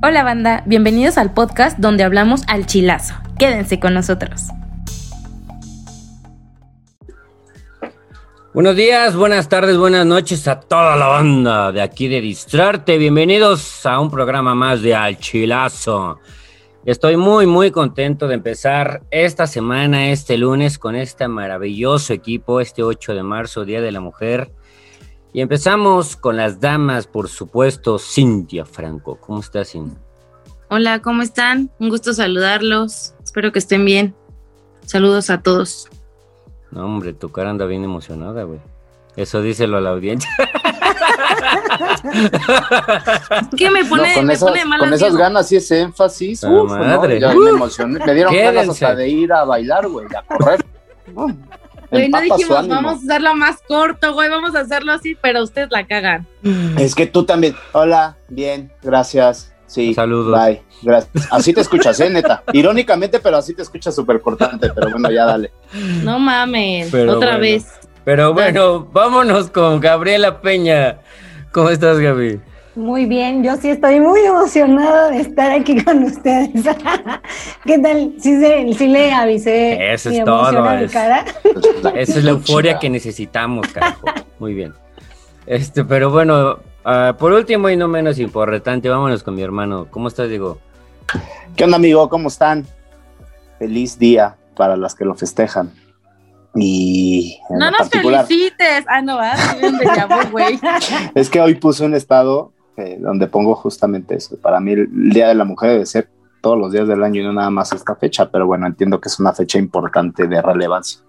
[0.00, 3.14] Hola banda, bienvenidos al podcast donde hablamos al chilazo.
[3.36, 4.42] Quédense con nosotros.
[8.54, 12.96] Buenos días, buenas tardes, buenas noches a toda la banda de aquí de Distrarte.
[12.96, 16.20] Bienvenidos a un programa más de Al Chilazo.
[16.84, 22.84] Estoy muy, muy contento de empezar esta semana, este lunes, con este maravilloso equipo, este
[22.84, 24.52] 8 de marzo, Día de la Mujer.
[25.32, 29.18] Y empezamos con las damas, por supuesto, Cintia Franco.
[29.20, 29.98] ¿Cómo estás, Cintia?
[30.70, 31.70] Hola, ¿cómo están?
[31.78, 33.14] Un gusto saludarlos.
[33.22, 34.14] Espero que estén bien.
[34.86, 35.88] Saludos a todos.
[36.70, 38.60] No, hombre, tu cara anda bien emocionada, güey.
[39.16, 40.30] Eso díselo a la audiencia.
[43.56, 46.70] ¿Qué me pone, con me esas, pone mal Con esas ganas y ese énfasis, uf,
[46.70, 47.18] madre.
[47.20, 48.04] No, ya me emocioné.
[48.04, 50.64] Me dieron ganas hasta de ir a bailar, güey, a correr.
[51.90, 55.68] Güey, no dijimos, vamos a hacerlo más corto, güey, vamos a hacerlo así, pero ustedes
[55.70, 56.26] la cagan.
[56.78, 57.56] Es que tú también.
[57.72, 59.52] Hola, bien, gracias.
[59.66, 59.92] Sí.
[59.94, 60.38] Saludos.
[60.38, 61.28] Bye, gracias.
[61.30, 62.42] Así te escuchas, eh, neta.
[62.52, 64.70] Irónicamente, pero así te escuchas súper cortante.
[64.74, 65.52] Pero bueno, ya dale.
[66.02, 66.18] No
[66.90, 67.40] Pero otra bueno.
[67.40, 67.66] vez.
[68.04, 71.00] Pero bueno, vámonos con Gabriela Peña.
[71.52, 72.40] ¿Cómo estás, Gaby?
[72.78, 76.50] Muy bien, yo sí estoy muy emocionada de estar aquí con ustedes.
[77.64, 78.12] ¿Qué tal?
[78.20, 79.92] Sí, se- sí le avisé.
[79.92, 81.24] Eso es todo, es- cara.
[81.96, 84.06] Esa es la euforia que necesitamos, carajo.
[84.38, 84.74] Muy bien.
[85.44, 89.88] Este, pero bueno, ah, por último y no menos importante, vámonos con mi hermano.
[89.90, 90.58] ¿Cómo estás, Diego?
[91.56, 92.08] ¿Qué onda, amigo?
[92.08, 92.64] ¿Cómo están?
[93.58, 95.72] Feliz día para las que lo festejan.
[96.54, 98.84] Y No nos particular, felicites.
[98.86, 99.18] Ah, no,
[100.30, 100.60] güey.
[101.16, 102.52] es que hoy puse un estado
[103.00, 104.36] donde pongo justamente eso.
[104.40, 106.08] Para mí el Día de la Mujer debe ser
[106.40, 109.08] todos los días del año y no nada más esta fecha, pero bueno, entiendo que
[109.08, 111.00] es una fecha importante de relevancia.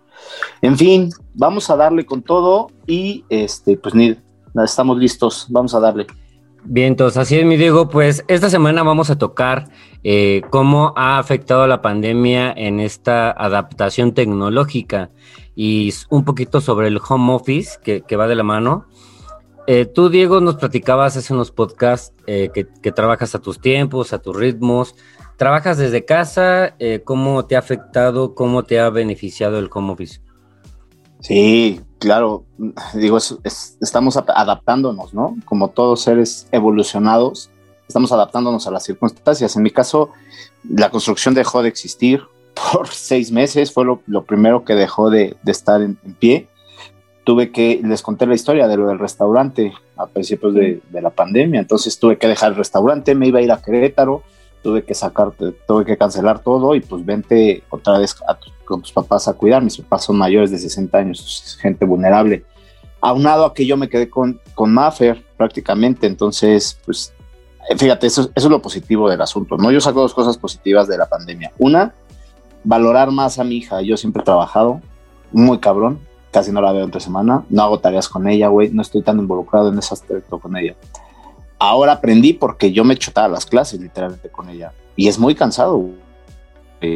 [0.61, 4.17] En fin, vamos a darle con todo y este, pues ni
[4.63, 6.07] estamos listos, vamos a darle.
[6.65, 7.89] Bien, entonces así es, mi Diego.
[7.89, 9.69] Pues esta semana vamos a tocar
[10.03, 15.09] eh, cómo ha afectado la pandemia en esta adaptación tecnológica
[15.55, 18.87] y un poquito sobre el home office que, que va de la mano.
[19.71, 24.19] Eh, tú, Diego, nos platicabas hace unos podcasts eh, que, trabajas a tus tiempos, a
[24.19, 24.95] tus ritmos.
[25.37, 26.73] ¿Trabajas desde casa?
[26.79, 28.33] Eh, ¿Cómo te ha afectado?
[28.33, 30.21] ¿Cómo te ha beneficiado el home office?
[31.19, 32.45] Sí, claro,
[32.95, 35.35] digo, es- es- estamos ap- adaptándonos, ¿no?
[35.45, 37.51] Como todos seres evolucionados,
[37.87, 39.55] estamos adaptándonos a las circunstancias.
[39.55, 40.09] En mi caso,
[40.67, 42.23] la construcción dejó de existir
[42.73, 46.47] por seis meses, fue lo, primero que dejó de, estar en pie.
[47.29, 51.11] Tuve que, les conté la historia de lo del restaurante a principios de, de la
[51.11, 54.23] pandemia, entonces tuve que dejar el restaurante, me iba a ir a Querétaro,
[54.63, 55.33] tuve que sacar,
[55.67, 59.33] tuve que cancelar todo y pues vente otra vez a tu- con tus papás a
[59.33, 59.61] cuidar.
[59.61, 62.45] Mis papás son mayores de 60 años, gente vulnerable.
[62.99, 67.13] Aunado a que yo me quedé con, con Maffer prácticamente, entonces, pues,
[67.69, 69.69] eh, fíjate, eso, eso es lo positivo del asunto, ¿no?
[69.71, 71.51] Yo saco dos cosas positivas de la pandemia.
[71.59, 71.93] Una,
[72.63, 73.83] valorar más a mi hija.
[73.83, 74.81] Yo siempre he trabajado
[75.31, 75.99] muy cabrón,
[76.31, 79.19] casi no la veo entre semana, no hago tareas con ella, güey, no estoy tan
[79.19, 80.75] involucrado en ese aspecto con ella.
[81.57, 85.77] Ahora aprendí porque yo me chutaba las clases literalmente con ella y es muy cansado.
[85.77, 86.09] güey.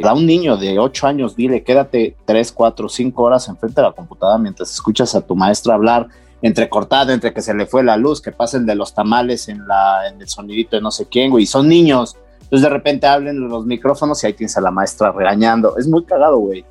[0.03, 3.93] A un niño de 8 años, dile, quédate 3, 4, 5 horas enfrente de la
[3.93, 6.07] computadora mientras escuchas a tu maestra hablar
[6.41, 10.07] entrecortada, entre que se le fue la luz, que pasen de los tamales en, la,
[10.07, 12.15] en el sonidito de no sé quién, güey, son niños.
[12.41, 15.77] Entonces de repente hablen los micrófonos y ahí tienes a la maestra regañando.
[15.77, 16.65] Es muy cagado, güey.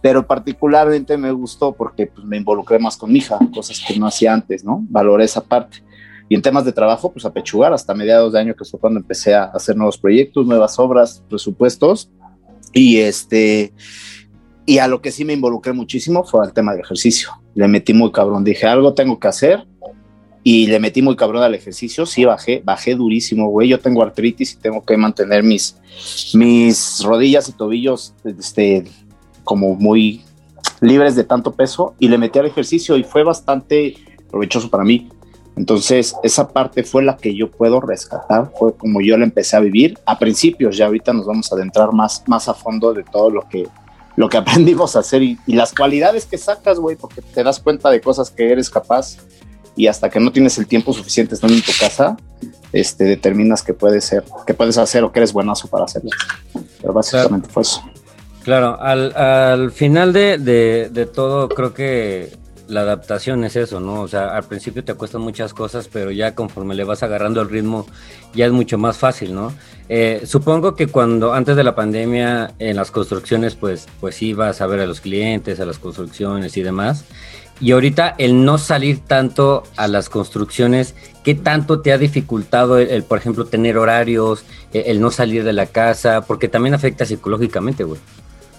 [0.00, 4.06] Pero particularmente me gustó porque pues, me involucré más con mi hija, cosas que no
[4.06, 4.84] hacía antes, ¿no?
[4.88, 5.82] Valoré esa parte.
[6.28, 9.00] Y en temas de trabajo, pues a pechugar hasta mediados de año, que fue cuando
[9.00, 12.10] empecé a hacer nuevos proyectos, nuevas obras, presupuestos.
[12.74, 13.72] Y este,
[14.66, 17.30] y a lo que sí me involucré muchísimo fue al tema del ejercicio.
[17.54, 19.66] Le metí muy cabrón, dije, algo tengo que hacer.
[20.44, 23.68] Y le metí muy cabrón al ejercicio, sí bajé, bajé durísimo, güey.
[23.68, 25.78] Yo tengo artritis y tengo que mantener mis,
[26.34, 28.84] mis rodillas y tobillos este,
[29.48, 30.22] como muy
[30.82, 31.94] libres de tanto peso.
[31.98, 33.94] Y le metí al ejercicio y fue bastante
[34.30, 35.08] provechoso para mí.
[35.56, 39.60] Entonces, esa parte fue la que yo puedo rescatar, fue como yo la empecé a
[39.60, 43.28] vivir a principios, ya ahorita nos vamos a adentrar más, más a fondo de todo
[43.28, 43.66] lo que,
[44.14, 47.58] lo que aprendimos a hacer y, y las cualidades que sacas, güey, porque te das
[47.58, 49.16] cuenta de cosas que eres capaz
[49.74, 52.16] y hasta que no tienes el tiempo suficiente estando en tu casa,
[52.72, 56.10] este, determinas que puedes ser, que puedes hacer o que eres buenazo para hacerlo.
[56.80, 57.82] Pero básicamente fue eso.
[58.48, 62.32] Claro, al, al final de, de, de todo creo que
[62.66, 64.00] la adaptación es eso, ¿no?
[64.00, 67.50] O sea, al principio te cuestan muchas cosas, pero ya conforme le vas agarrando el
[67.50, 67.86] ritmo,
[68.32, 69.52] ya es mucho más fácil, ¿no?
[69.90, 74.66] Eh, supongo que cuando antes de la pandemia en las construcciones, pues, pues ibas a
[74.66, 77.04] ver a los clientes, a las construcciones y demás.
[77.60, 83.02] Y ahorita el no salir tanto a las construcciones, ¿qué tanto te ha dificultado el,
[83.02, 86.22] por ejemplo, tener horarios, el, el, no salir de la casa?
[86.22, 88.00] Porque también afecta psicológicamente, güey.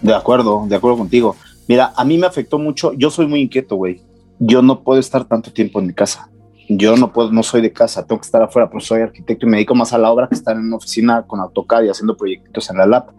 [0.01, 1.35] De acuerdo, de acuerdo contigo.
[1.67, 4.01] Mira, a mí me afectó mucho, yo soy muy inquieto, güey.
[4.39, 6.29] Yo no puedo estar tanto tiempo en mi casa.
[6.69, 9.49] Yo no puedo, no soy de casa, tengo que estar afuera, pues soy arquitecto y
[9.49, 12.15] me dedico más a la obra que estar en una oficina con AutoCAD y haciendo
[12.15, 13.11] proyectos en la lab.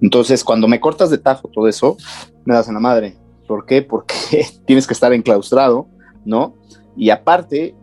[0.00, 1.96] Entonces, cuando me cortas de tajo todo eso,
[2.44, 3.16] me das en la madre.
[3.48, 3.82] ¿Por qué?
[3.82, 5.88] Porque tienes que estar enclaustrado,
[6.24, 6.54] ¿no?
[6.96, 7.74] Y aparte,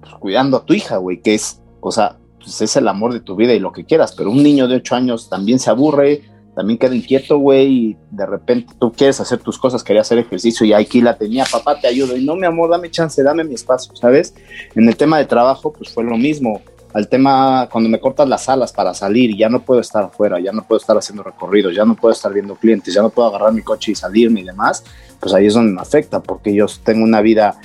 [0.00, 3.20] pues, cuidando a tu hija, güey, que es, o sea, pues es el amor de
[3.20, 6.22] tu vida y lo que quieras, pero un niño de 8 años también se aburre,
[6.54, 10.66] también queda inquieto, güey, y de repente tú quieres hacer tus cosas, quería hacer ejercicio
[10.66, 13.54] y aquí la tenía, papá, te ayudo, y no, mi amor, dame chance, dame mi
[13.54, 14.34] espacio, ¿sabes?
[14.74, 16.60] En el tema de trabajo, pues fue lo mismo.
[16.92, 20.52] Al tema, cuando me cortas las alas para salir, ya no puedo estar afuera, ya
[20.52, 23.54] no puedo estar haciendo recorridos, ya no puedo estar viendo clientes, ya no puedo agarrar
[23.54, 24.84] mi coche y salirme y demás,
[25.18, 27.58] pues ahí es donde me afecta, porque yo tengo una vida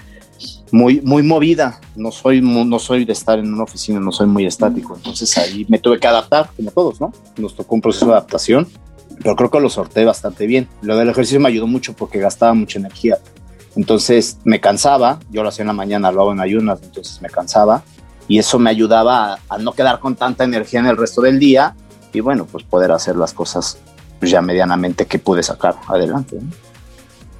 [0.71, 4.45] muy, muy movida, no soy, no soy de estar en una oficina, no soy muy
[4.45, 7.13] estático, entonces ahí me tuve que adaptar, como todos, ¿no?
[7.37, 8.67] Nos tocó un proceso de adaptación,
[9.21, 10.67] pero creo que lo sorteé bastante bien.
[10.81, 13.17] Lo del ejercicio me ayudó mucho porque gastaba mucha energía,
[13.75, 17.29] entonces me cansaba, yo lo hacía en la mañana, lo hago en ayunas, entonces me
[17.29, 17.83] cansaba,
[18.27, 21.39] y eso me ayudaba a, a no quedar con tanta energía en el resto del
[21.39, 21.75] día,
[22.13, 23.77] y bueno, pues poder hacer las cosas
[24.19, 26.37] pues ya medianamente que pude sacar adelante.
[26.41, 26.49] ¿no?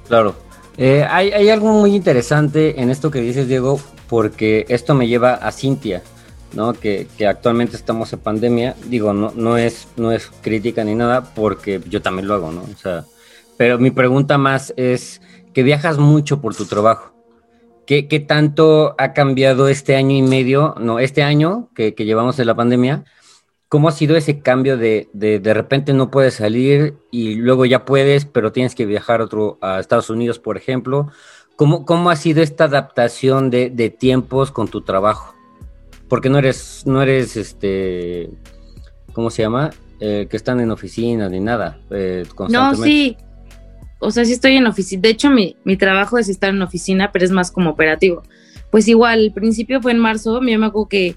[0.06, 0.34] Claro,
[0.78, 5.34] eh, hay, hay, algo muy interesante en esto que dices, Diego, porque esto me lleva
[5.34, 6.02] a Cintia,
[6.54, 6.72] ¿no?
[6.72, 8.76] Que, que, actualmente estamos en pandemia.
[8.86, 12.62] Digo, no, no, es, no es crítica ni nada, porque yo también lo hago, ¿no?
[12.62, 13.04] O sea,
[13.56, 15.20] pero mi pregunta más es
[15.52, 17.12] que viajas mucho por tu trabajo.
[17.84, 22.38] ¿Qué, qué tanto ha cambiado este año y medio, no, este año que, que llevamos
[22.38, 23.04] en la pandemia?
[23.68, 27.84] ¿Cómo ha sido ese cambio de, de de repente no puedes salir y luego ya
[27.84, 31.10] puedes, pero tienes que viajar otro, a Estados Unidos, por ejemplo?
[31.56, 35.34] ¿Cómo, cómo ha sido esta adaptación de, de, tiempos con tu trabajo?
[36.08, 38.30] Porque no eres, no eres, este,
[39.12, 39.70] ¿cómo se llama?
[40.00, 41.80] Eh, que están en oficina ni nada.
[41.90, 43.16] Eh, no, sí.
[43.98, 45.02] O sea, sí estoy en oficina.
[45.02, 48.22] De hecho, mi, mi trabajo es estar en oficina, pero es más como operativo.
[48.70, 51.16] Pues igual, el principio fue en marzo, yo me acuerdo que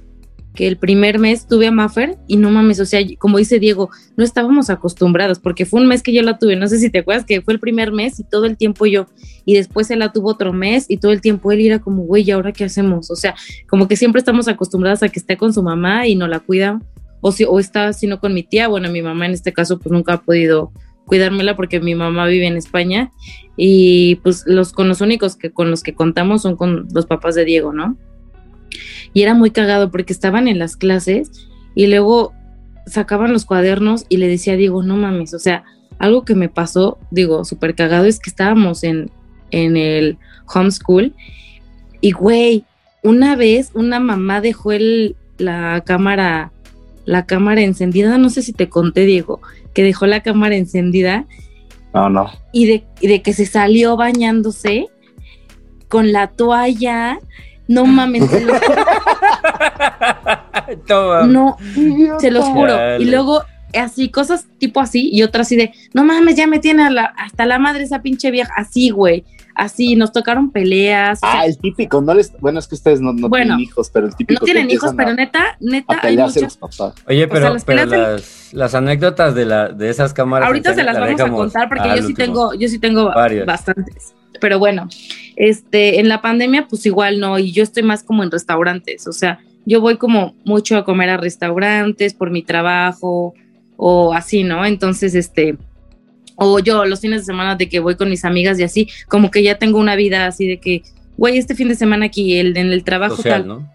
[0.53, 3.89] que el primer mes tuve a Maffer y no mames, o sea, como dice Diego,
[4.17, 6.99] no estábamos acostumbrados porque fue un mes que yo la tuve, no sé si te
[6.99, 9.07] acuerdas que fue el primer mes y todo el tiempo yo,
[9.45, 12.23] y después él la tuvo otro mes y todo el tiempo él era como, güey,
[12.23, 13.09] ¿y ahora qué hacemos?
[13.09, 13.35] O sea,
[13.69, 16.81] como que siempre estamos acostumbrados a que esté con su mamá y no la cuida,
[17.21, 19.91] o, si, o está sino con mi tía, bueno, mi mamá en este caso pues
[19.91, 20.71] nunca ha podido
[21.05, 23.11] cuidármela porque mi mamá vive en España
[23.57, 27.35] y pues los con los únicos que con los que contamos son con los papás
[27.35, 27.97] de Diego, ¿no?
[29.13, 32.33] Y era muy cagado porque estaban en las clases y luego
[32.85, 35.63] sacaban los cuadernos y le decía, Diego, no mames, o sea,
[35.99, 39.11] algo que me pasó, digo, súper cagado es que estábamos en,
[39.51, 40.17] en el
[40.53, 41.13] homeschool
[42.01, 42.65] y, güey,
[43.03, 46.51] una vez una mamá dejó el, la cámara,
[47.05, 49.41] la cámara encendida, no sé si te conté, Diego,
[49.73, 51.25] que dejó la cámara encendida.
[51.93, 52.31] No, no.
[52.51, 54.87] Y de, y de que se salió bañándose
[55.87, 57.19] con la toalla
[57.71, 58.85] no mames, se los juro.
[61.27, 61.57] no,
[62.19, 62.97] se los juro.
[62.99, 66.89] Y luego así, cosas tipo así, y otra así de, no mames, ya me tiene
[66.91, 69.23] la, hasta la madre esa pinche vieja, así, güey,
[69.55, 71.19] así, nos tocaron peleas.
[71.21, 73.59] Ah, o sea, el típico, no les, bueno, es que ustedes no, no bueno, tienen
[73.61, 74.41] hijos, pero el típico.
[74.41, 76.59] No tienen hijos, pero neta, neta, hay muchas...
[77.07, 80.47] Oye, pero, o sea, las, pero las, las, anécdotas de, la, de esas cámaras.
[80.47, 82.17] Ahorita se las la vamos a contar porque yo sí último.
[82.17, 83.45] tengo, yo sí tengo Varios.
[83.45, 84.13] bastantes.
[84.41, 84.89] Pero bueno,
[85.37, 89.13] este, en la pandemia, pues igual no, y yo estoy más como en restaurantes, o
[89.13, 93.33] sea, yo voy como mucho a comer a restaurantes por mi trabajo
[93.77, 94.65] o así, ¿no?
[94.65, 95.57] Entonces, este,
[96.35, 99.31] o yo los fines de semana de que voy con mis amigas y así, como
[99.31, 100.83] que ya tengo una vida así de que,
[101.15, 103.47] güey, este fin de semana aquí, el, en el trabajo Social, tal.
[103.47, 103.71] ¿no?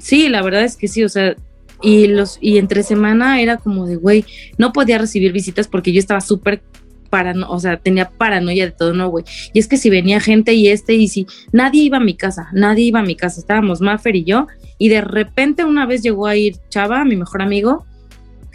[0.00, 1.36] Sí, la verdad es que sí, o sea,
[1.82, 4.24] y los y entre semana era como de, güey,
[4.56, 6.62] no podía recibir visitas porque yo estaba súper
[7.10, 9.24] parano, o sea, tenía paranoia de todo, no, güey.
[9.52, 12.48] Y es que si venía gente y este, y si nadie iba a mi casa,
[12.52, 14.46] nadie iba a mi casa, estábamos Maffer y yo,
[14.78, 17.84] y de repente una vez llegó a ir Chava, mi mejor amigo,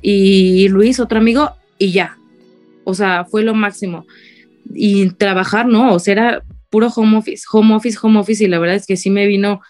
[0.01, 2.17] y Luis, otro amigo, y ya.
[2.83, 4.05] O sea, fue lo máximo.
[4.73, 8.59] Y trabajar, no, o sea, era puro home office, home office, home office, y la
[8.59, 9.61] verdad es que sí me vino,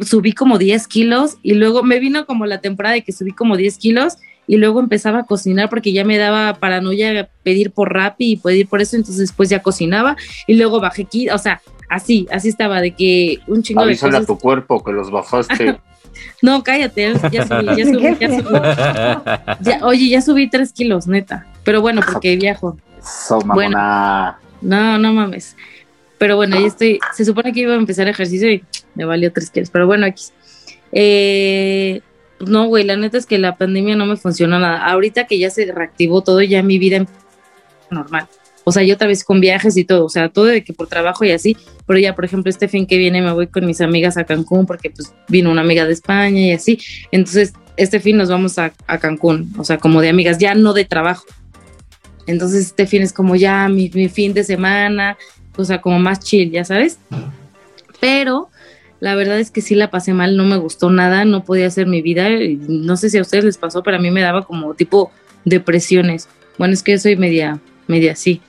[0.00, 3.56] subí como 10 kilos, y luego me vino como la temporada de que subí como
[3.56, 4.16] 10 kilos,
[4.50, 8.66] y luego empezaba a cocinar porque ya me daba paranoia pedir por Rappi y pedir
[8.66, 10.16] por eso, entonces después ya cocinaba
[10.48, 14.18] y luego bajé aquí, o sea, así, así estaba de que un chingo Avísale de
[14.18, 14.24] cosas.
[14.24, 15.78] a tu cuerpo que los bajaste.
[16.42, 18.58] no, cállate, ya subí, ya subí, ya subí.
[19.60, 22.76] Ya, oye, ya subí tres kilos, neta, pero bueno, porque viajo.
[23.00, 23.38] So.
[23.38, 23.78] Bueno,
[24.62, 25.54] no, no mames.
[26.18, 26.98] Pero bueno, ahí estoy.
[27.14, 28.64] Se supone que iba a empezar ejercicio y
[28.96, 29.70] me valió tres kilos.
[29.70, 30.24] Pero bueno, aquí.
[30.92, 32.09] Eh, pues
[32.40, 34.84] no, güey, la neta es que la pandemia no me funcionó nada.
[34.86, 37.06] Ahorita que ya se reactivó todo, ya mi vida
[37.90, 38.26] normal.
[38.64, 40.86] O sea, yo otra vez con viajes y todo, o sea, todo de que por
[40.86, 41.56] trabajo y así,
[41.86, 44.66] pero ya, por ejemplo, este fin que viene me voy con mis amigas a Cancún
[44.66, 46.78] porque pues vino una amiga de España y así.
[47.10, 50.72] Entonces, este fin nos vamos a, a Cancún, o sea, como de amigas, ya no
[50.72, 51.24] de trabajo.
[52.26, 55.16] Entonces, este fin es como ya mi, mi fin de semana,
[55.56, 56.98] o sea, como más chill, ya sabes.
[57.98, 58.50] Pero
[59.00, 61.86] la verdad es que sí la pasé mal, no me gustó nada, no podía hacer
[61.86, 62.28] mi vida.
[62.68, 65.10] No sé si a ustedes les pasó, pero a mí me daba como tipo
[65.46, 66.28] depresiones.
[66.58, 68.42] Bueno, es que soy media, media así,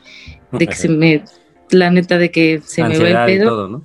[0.51, 1.23] de que se me,
[1.69, 3.49] la neta de que se me va el pedo.
[3.49, 3.83] Todo, ¿no?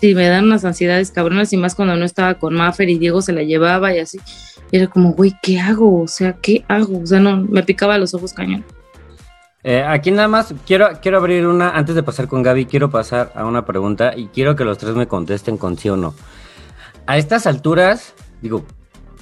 [0.00, 3.20] Sí, me dan unas ansiedades cabronas y más cuando no estaba con Maffer y Diego
[3.20, 4.18] se la llevaba y así.
[4.70, 6.02] Y era como, güey, ¿qué hago?
[6.02, 7.00] O sea, ¿qué hago?
[7.00, 8.64] O sea, no, me picaba los ojos cañón.
[9.62, 13.30] Eh, aquí nada más quiero, quiero abrir una, antes de pasar con Gaby, quiero pasar
[13.34, 16.14] a una pregunta y quiero que los tres me contesten con sí o no.
[17.06, 18.64] A estas alturas, digo,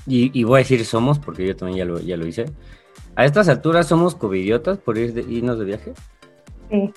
[0.07, 2.47] y, y voy a decir somos, porque yo también ya lo, ya lo hice.
[3.17, 5.93] A estas alturas somos covidiotas por ir de, irnos de viaje.
[6.71, 6.93] Sí.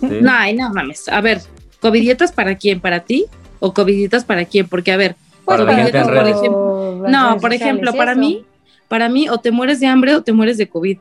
[0.00, 0.18] ¿Sí?
[0.22, 1.08] No, ay, no mames.
[1.08, 1.42] A ver,
[1.80, 2.80] ¿covidietas para quién?
[2.80, 3.26] ¿Para ti?
[3.60, 4.68] ¿O covidietas para quién?
[4.68, 7.04] Porque, a ver, Para la gente en por ejemplo.
[7.08, 8.20] No, por ejemplo, para eso.
[8.20, 8.46] mí,
[8.86, 10.98] para mí, o te mueres de hambre o te mueres de COVID.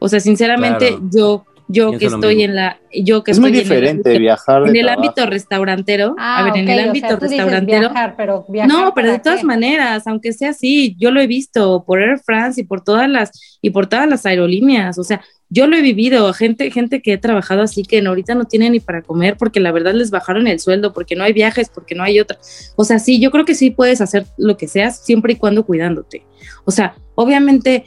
[0.00, 1.02] O sea, sinceramente, Claro.
[1.12, 2.50] yo, yo Pienso que estoy mismo.
[2.50, 4.82] en la, yo que Es estoy muy en el diferente ámbito- viajar de en el
[4.86, 5.00] trabajo.
[5.08, 8.92] ámbito restaurantero, Ah, a ver, en el o sea, ámbito restaurantero, viajar, pero viajar no,
[8.92, 12.60] pero de ¿para todas maneras, aunque sea así, yo lo he visto por Air France
[12.60, 13.30] y por todas las
[13.62, 15.20] y por todas las aerolíneas, o sea,
[15.52, 18.80] yo lo he vivido, gente gente que he trabajado así que ahorita no tiene ni
[18.80, 22.02] para comer porque la verdad les bajaron el sueldo, porque no hay viajes, porque no
[22.04, 22.38] hay otra.
[22.76, 25.64] O sea, sí, yo creo que sí puedes hacer lo que seas siempre y cuando
[25.64, 26.24] cuidándote.
[26.64, 27.84] O sea, obviamente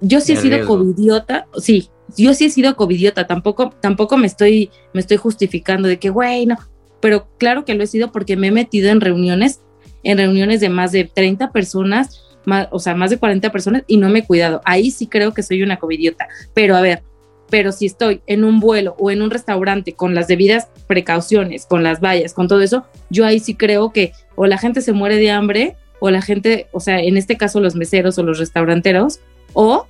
[0.00, 4.70] yo sí he sido covidiota, sí, yo sí he sido covidiota, tampoco tampoco me estoy
[4.92, 6.56] me estoy justificando de que güey, no,
[7.00, 9.60] pero claro que lo he sido porque me he metido en reuniones,
[10.02, 13.96] en reuniones de más de 30 personas, más, o sea, más de 40 personas y
[13.96, 14.62] no me he cuidado.
[14.64, 16.28] Ahí sí creo que soy una covidiota.
[16.54, 17.02] Pero a ver,
[17.50, 21.82] pero si estoy en un vuelo o en un restaurante con las debidas precauciones, con
[21.82, 25.16] las vallas, con todo eso, yo ahí sí creo que o la gente se muere
[25.16, 29.20] de hambre o la gente, o sea, en este caso los meseros o los restauranteros,
[29.54, 29.86] o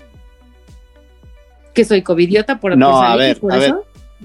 [1.74, 3.70] que soy covidiota por No, a ver, por a ver.
[3.70, 3.84] eso.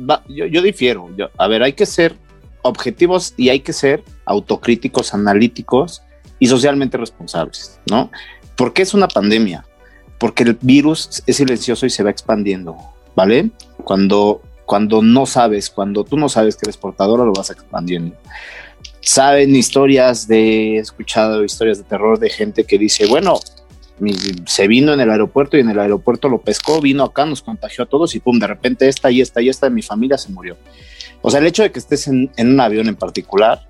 [0.10, 1.10] Va, yo, yo difiero.
[1.18, 2.16] Yo- a ver, hay que ser
[2.62, 6.04] objetivos y hay que ser autocríticos, analíticos
[6.38, 8.12] y socialmente responsables, ¿no?
[8.56, 9.66] Porque es una pandemia,
[10.20, 12.78] porque el virus es silencioso y se va expandiendo,
[13.16, 13.50] ¿vale?
[13.84, 18.16] Cuando, cuando no sabes, cuando tú no sabes que eres portadora, lo vas expandiendo.
[19.02, 23.40] Saben historias de, he escuchado historias de terror de gente que dice, bueno,
[24.46, 27.84] se vino en el aeropuerto y en el aeropuerto lo pescó, vino acá, nos contagió
[27.84, 30.32] a todos y pum, de repente esta y esta y esta de mi familia se
[30.32, 30.58] murió.
[31.22, 33.68] O sea, el hecho de que estés en, un avión en particular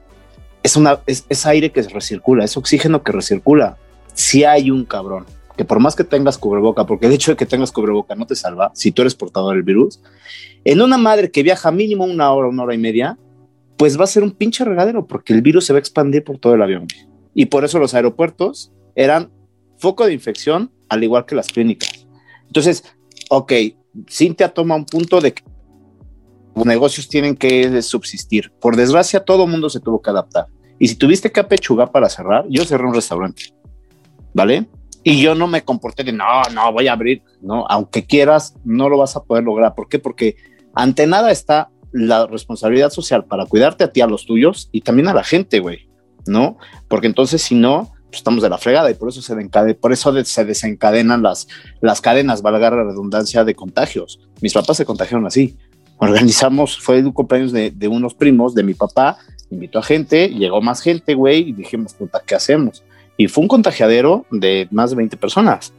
[0.62, 3.78] es, una, es, aire que recircula, es oxígeno que recircula.
[4.14, 5.26] Si hay un cabrón
[5.58, 8.36] que por más que tengas cubreboca, porque el hecho de que tengas cubreboca no te
[8.36, 10.02] salva si tú eres portador del virus,
[10.64, 13.18] en una madre que viaja mínimo una hora, una hora y media,
[13.78, 16.38] pues va a ser un pinche regadero porque el virus se va a expandir por
[16.38, 16.88] todo el avión.
[17.34, 19.32] Y por eso los aeropuertos eran
[19.80, 22.08] foco de infección, al igual que las clínicas.
[22.46, 22.84] Entonces,
[23.30, 23.54] ok,
[24.10, 25.44] Cintia toma un punto de que
[26.56, 28.52] los negocios tienen que subsistir.
[28.60, 30.48] Por desgracia, todo mundo se tuvo que adaptar.
[30.78, 33.54] Y si tuviste que apechugar para cerrar, yo cerré un restaurante,
[34.34, 34.68] ¿vale?
[35.04, 37.66] Y yo no me comporté de, no, no, voy a abrir, ¿no?
[37.70, 39.76] Aunque quieras, no lo vas a poder lograr.
[39.76, 40.00] ¿Por qué?
[40.00, 40.36] Porque
[40.74, 45.08] ante nada está la responsabilidad social para cuidarte a ti, a los tuyos y también
[45.08, 45.90] a la gente, güey,
[46.28, 46.58] ¿no?
[46.88, 49.36] Porque entonces, si no, pues estamos de la fregada y por eso se,
[49.76, 51.48] por eso se desencadenan las,
[51.80, 54.20] las cadenas, valga la redundancia, de contagios.
[54.42, 55.56] Mis papás se contagiaron así.
[55.98, 59.18] Organizamos, fue un cumpleaños de, de unos primos de mi papá,
[59.52, 62.84] invitó a gente, llegó más gente, güey, y dijimos, puta, ¿qué hacemos?
[63.18, 65.74] Y fue un contagiadero de más de 20 personas.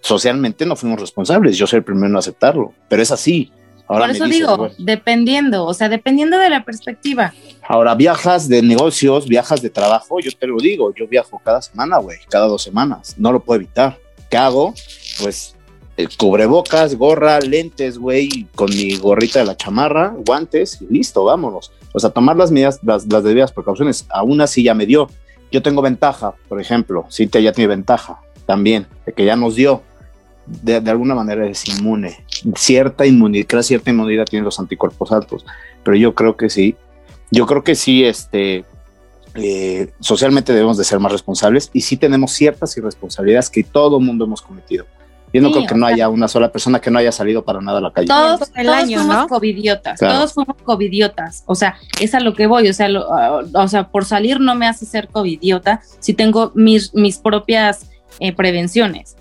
[0.00, 3.52] Socialmente no fuimos responsables, yo soy el primero en aceptarlo, pero es así.
[3.92, 7.34] Ahora Por eso dices, digo, güey, dependiendo, o sea, dependiendo de la perspectiva.
[7.68, 11.98] Ahora viajas de negocios, viajas de trabajo, yo te lo digo, yo viajo cada semana,
[11.98, 13.98] güey, cada dos semanas, no lo puedo evitar.
[14.30, 14.72] ¿Qué hago?
[15.20, 15.54] Pues
[15.98, 21.70] eh, cubrebocas, gorra, lentes, güey, con mi gorrita de la chamarra, guantes y listo, vámonos.
[21.92, 25.10] O sea, tomar las medidas, las, las debidas precauciones, aún así ya me dio.
[25.50, 29.82] Yo tengo ventaja, por ejemplo, Cintia ya tiene ventaja también, de que ya nos dio.
[30.46, 32.24] De, de alguna manera es inmune.
[32.56, 35.44] Cierta inmunidad, cierta inmunidad tiene los anticuerpos altos,
[35.84, 36.76] pero yo creo que sí,
[37.30, 38.64] yo creo que sí, este,
[39.34, 44.24] eh, socialmente debemos de ser más responsables y sí tenemos ciertas irresponsabilidades que todo mundo
[44.24, 44.86] hemos cometido.
[45.32, 47.42] Yo no Sí, creo que no sea- haya una sola persona que no haya salido
[47.42, 48.06] para nada a la calle.
[48.06, 49.28] Todos, el todos año, fuimos ¿no?
[49.28, 50.14] covidiotas, Claro.
[50.16, 51.42] todos fuimos covidiotas.
[51.46, 52.68] O sea, es a lo que voy.
[52.68, 56.52] O sea, lo- ah, o sea, por salir no me hace ser covidiota si tengo
[56.54, 57.86] mis, mis propias
[58.20, 59.16] eh, prevenciones.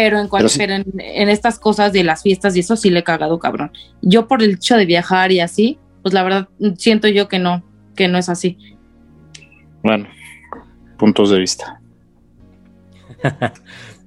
[0.00, 2.76] Pero, en, cual- Pero sí- pero en, en estas cosas de las fiestas y eso
[2.76, 3.72] sí le he cagado cabrón.
[4.00, 7.64] Yo por el hecho de viajar y así, pues la verdad siento yo que no,
[7.96, 8.56] que no es así.
[9.82, 10.06] Bueno,
[10.98, 11.80] puntos de vista.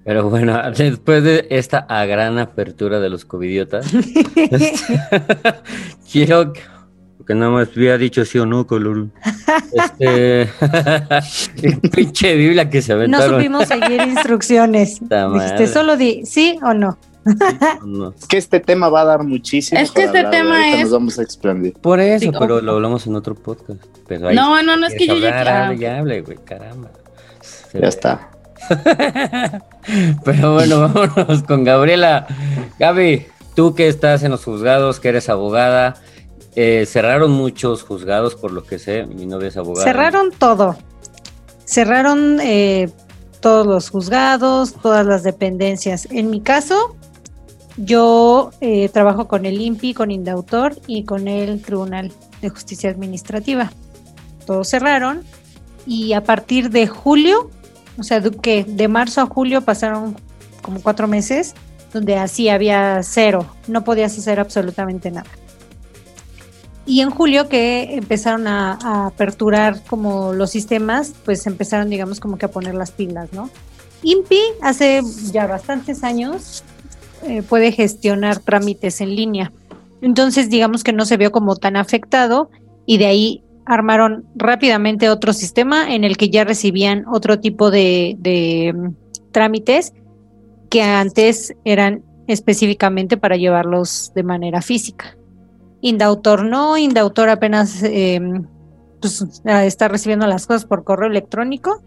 [0.04, 3.86] Pero bueno, después de esta a gran apertura de los covidiotas,
[6.12, 6.54] quiero
[7.34, 9.08] que, nada más había dicho sí o no, color.
[9.74, 10.50] Este,
[11.92, 13.36] pinche Biblia que se No aventaron.
[13.40, 15.00] supimos seguir instrucciones.
[15.00, 16.98] Dijiste, solo di sí o no.
[17.86, 18.10] No.
[18.18, 19.80] Es que este tema va a dar muchísimo.
[19.80, 21.74] Es que este hablar, tema es- Nos vamos a expandir.
[21.74, 23.84] Por eso, Sí, pero lo hablamos en otro podcast.
[24.08, 25.66] Pero ahí No, no, no es que yo ya.
[25.66, 26.90] hable, ya hable, güey, caramba.
[27.42, 27.88] Se Ya ve.
[27.90, 28.32] está.
[30.24, 32.26] Pero bueno, vámonos con Gabriela.
[32.80, 35.96] Gaby, tú que estás en los juzgados, que eres abogada,
[36.56, 39.86] eh, cerraron muchos juzgados, por lo que sé, mi novia es abogada.
[39.86, 40.76] Cerraron todo.
[41.66, 42.90] Cerraron eh,
[43.40, 46.08] todos los juzgados, todas las dependencias.
[46.12, 46.96] En mi caso,
[47.78, 53.72] yo eh, trabajo con el INPI, con Indautor y con el Tribunal de Justicia Administrativa.
[54.46, 55.24] Todos cerraron
[55.86, 57.50] y a partir de julio,
[57.98, 60.16] o sea, que de marzo a julio pasaron
[60.62, 61.56] como cuatro meses
[61.94, 65.30] donde así había cero, no podías hacer absolutamente nada.
[66.86, 72.46] Y en julio que empezaron a, aperturar como los sistemas, pues empezaron, digamos, como que
[72.46, 73.50] a poner las pilas, ¿no?
[74.04, 76.64] INPI hace ya bastantes años
[77.24, 79.52] eh, puede gestionar trámites en línea.
[80.02, 82.50] Entonces, digamos que no se vio como tan afectado
[82.88, 88.16] y de ahí armaron rápidamente otro sistema en el que ya recibían otro tipo de,
[88.18, 88.96] de, mm,
[89.32, 89.94] trámites
[90.70, 95.16] que antes eran específicamente para llevarlos de manera física.
[95.82, 98.22] Indautor no, Indautor apenas eh,
[99.00, 101.82] pues, está recibiendo las cosas por correo electrónico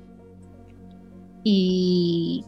[1.44, 2.44] y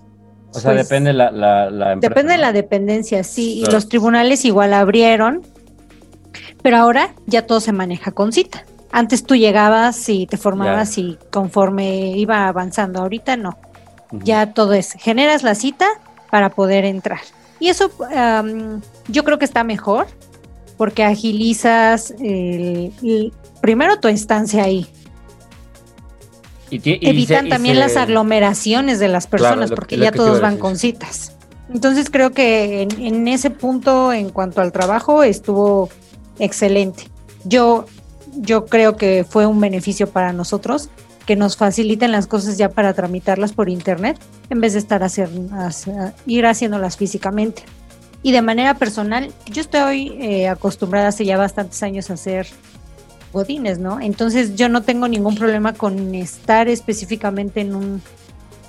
[0.52, 2.42] O sea, pues, depende la, la, la empresa, Depende de ¿no?
[2.42, 5.42] la dependencia, sí, y los tribunales igual abrieron,
[6.62, 8.64] pero ahora ya todo se maneja con cita.
[8.90, 13.59] Antes tú llegabas y te formabas y conforme iba avanzando, ahorita no,
[14.11, 15.87] ya todo es, generas la cita
[16.30, 17.20] para poder entrar.
[17.61, 17.90] Y eso
[19.09, 20.06] yo creo que está mejor
[20.76, 24.86] porque agilizas el- el- primero tu estancia ahí.
[26.70, 30.12] Y Evitan se- también se- las aglomeraciones de las Claro, personas lo- porque lo ya
[30.12, 31.32] todos van con citas.
[31.72, 35.88] Entonces creo que en, en ese punto, en cuanto al trabajo, estuvo
[36.38, 37.04] excelente.
[37.44, 37.86] Yo,
[38.36, 40.88] yo creo que fue un beneficio para nosotros
[41.24, 44.16] que nos faciliten las cosas ya para tramitarlas por internet
[44.50, 47.62] en vez de estar hacer, hacer- ir haciéndolas físicamente.
[48.22, 52.48] Y de manera personal, yo estoy eh, acostumbrada hace ya bastantes años a hacer
[53.33, 54.00] godines, ¿no?
[54.00, 58.02] Entonces yo no tengo ningún problema con estar específicamente en un,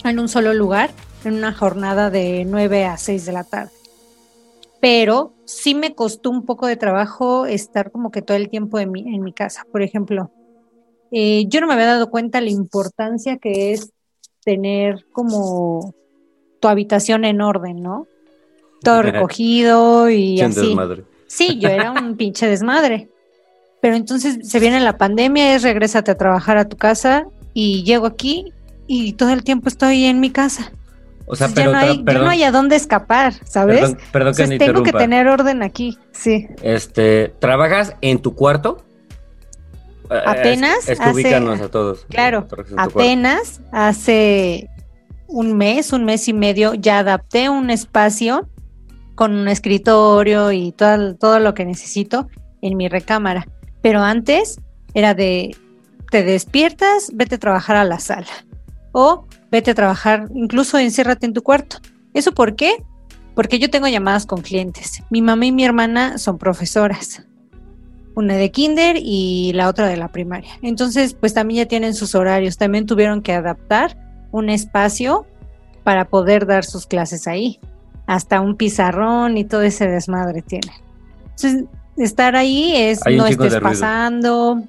[0.03, 0.91] en un solo lugar,
[1.23, 3.71] en una jornada de 9 a 6 de la tarde.
[4.79, 8.91] Pero sí me costó un poco de trabajo estar como que todo el tiempo en
[8.91, 9.65] mi, en mi casa.
[9.71, 10.31] Por ejemplo,
[11.12, 13.91] eh, yo no me había dado cuenta la importancia que es
[14.43, 15.95] tener como
[16.60, 18.07] tu habitación en orden, ¿no?
[18.83, 20.61] Todo recogido y así.
[20.61, 21.03] desmadre.
[21.27, 23.09] Sí, yo era un pinche desmadre.
[23.81, 28.05] Pero entonces se viene la pandemia, es regrésate a trabajar a tu casa y llego
[28.07, 28.51] aquí
[28.87, 30.71] y todo el tiempo estoy en mi casa.
[31.29, 33.81] O sea, pero, ya, no hay, ya no hay a dónde escapar, ¿sabes?
[33.81, 36.47] perdón, perdón que Entonces te tengo que tener orden aquí, sí.
[36.63, 38.83] Este, ¿trabajas en tu cuarto?
[40.09, 42.05] Eh, Apenas Es, es que hace- ubícanos a todos.
[42.09, 42.73] Claro, cuarto.
[42.77, 44.69] apenas hace
[45.27, 48.47] un mes, un mes y medio, ya adapté un espacio
[49.17, 52.27] con un escritorio y todo, todo lo que necesito
[52.62, 53.47] en mi recámara.
[53.82, 54.62] Pero antes
[54.93, 55.58] era de,
[56.12, 58.27] te despiertas, vete a trabajar a la sala.
[58.91, 61.77] O vete a trabajar, incluso enciérrate en tu cuarto.
[62.13, 62.84] ¿Eso por qué?
[63.34, 65.01] Porque yo tengo llamadas con clientes.
[65.10, 67.23] Mi mamá y mi hermana son profesoras.
[68.13, 70.51] Una de kinder y la otra de la primaria.
[70.62, 72.58] Entonces, pues también ya tienen sus horarios.
[72.58, 73.97] También tuvieron que adaptar
[74.32, 75.25] un espacio
[75.84, 77.60] para poder dar sus clases ahí.
[78.07, 80.73] Hasta un pizarrón y todo ese desmadre tienen.
[81.35, 81.65] Entonces,
[81.97, 84.63] estar ahí es Hay no estés pasando.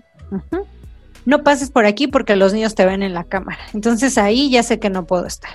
[1.25, 3.59] No pases por aquí porque los niños te ven en la cámara.
[3.75, 5.53] Entonces ahí ya sé que no puedo estar.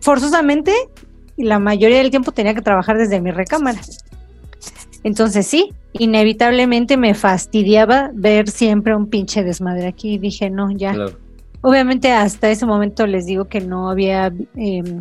[0.00, 0.72] Forzosamente,
[1.36, 3.80] la mayoría del tiempo tenía que trabajar desde mi recámara.
[5.02, 10.18] Entonces sí, inevitablemente me fastidiaba ver siempre un pinche desmadre aquí.
[10.18, 10.92] Dije, no, ya.
[10.92, 11.18] Claro.
[11.60, 15.00] Obviamente hasta ese momento les digo que no había eh,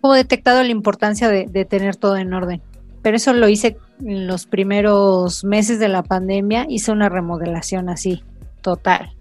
[0.00, 2.60] como detectado la importancia de, de tener todo en orden.
[3.02, 8.22] Pero eso lo hice en los primeros meses de la pandemia, hice una remodelación así,
[8.60, 9.12] total.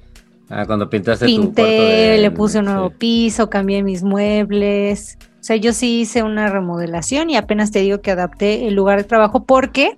[0.49, 2.95] Ah, cuando pintaste Pinté, tu cuarto de- le puse un nuevo sí.
[2.97, 5.17] piso, cambié mis muebles.
[5.39, 8.97] O sea, yo sí hice una remodelación y apenas te digo que adapté el lugar
[8.97, 9.97] de trabajo porque,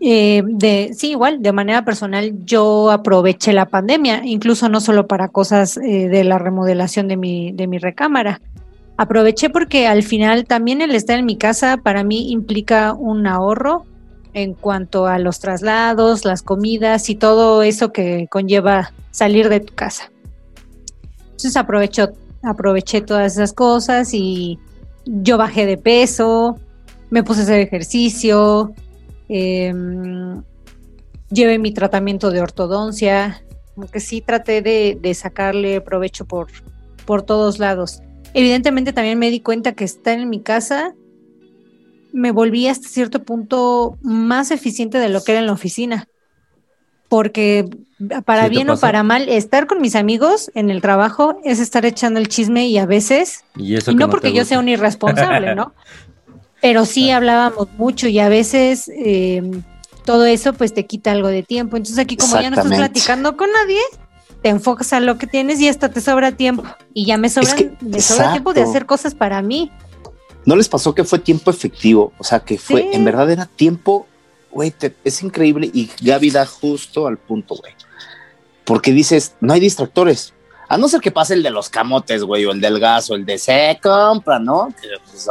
[0.00, 5.28] eh, de, sí, igual, de manera personal, yo aproveché la pandemia, incluso no solo para
[5.28, 8.40] cosas eh, de la remodelación de mi, de mi recámara.
[9.00, 13.86] Aproveché porque al final también el estar en mi casa para mí implica un ahorro
[14.34, 19.74] en cuanto a los traslados, las comidas y todo eso que conlleva salir de tu
[19.74, 20.12] casa.
[21.22, 22.10] Entonces aprovecho,
[22.42, 24.58] aproveché todas esas cosas y
[25.06, 26.60] yo bajé de peso,
[27.08, 28.74] me puse a hacer ejercicio,
[29.30, 30.42] em,
[31.30, 33.42] llevé mi tratamiento de ortodoncia,
[33.78, 36.48] aunque sí traté de, de sacarle provecho por,
[37.06, 38.02] por todos lados.
[38.34, 40.94] Evidentemente también me di cuenta que estar en mi casa
[42.12, 46.08] me volví hasta cierto punto más eficiente de lo que era en la oficina.
[47.08, 47.68] Porque
[48.24, 48.86] para ¿Sí bien o pasa?
[48.86, 52.78] para mal, estar con mis amigos en el trabajo es estar echando el chisme y
[52.78, 55.74] a veces, Y, eso y no porque yo sea un irresponsable, ¿no?
[56.62, 59.42] Pero sí hablábamos mucho y a veces eh,
[60.04, 61.76] todo eso pues te quita algo de tiempo.
[61.76, 63.80] Entonces aquí como ya no estás platicando con nadie,
[64.42, 66.64] te enfocas a lo que tienes y hasta te sobra tiempo.
[66.94, 69.70] Y ya me sobran, que- me sobra tiempo de hacer cosas para mí.
[70.46, 72.12] ¿No les pasó que fue tiempo efectivo?
[72.18, 72.88] O sea, que fue, Sí.
[72.92, 74.06] en verdad era tiempo,
[74.50, 74.72] güey,
[75.04, 77.74] es increíble y Gaby da justo al punto, güey.
[78.64, 80.32] Porque dices, no hay distractores.
[80.68, 83.16] A no ser que pase el de los camotes, güey, o el del gas, o
[83.16, 84.72] el de se compra, ¿no?
[85.10, 85.28] Pues.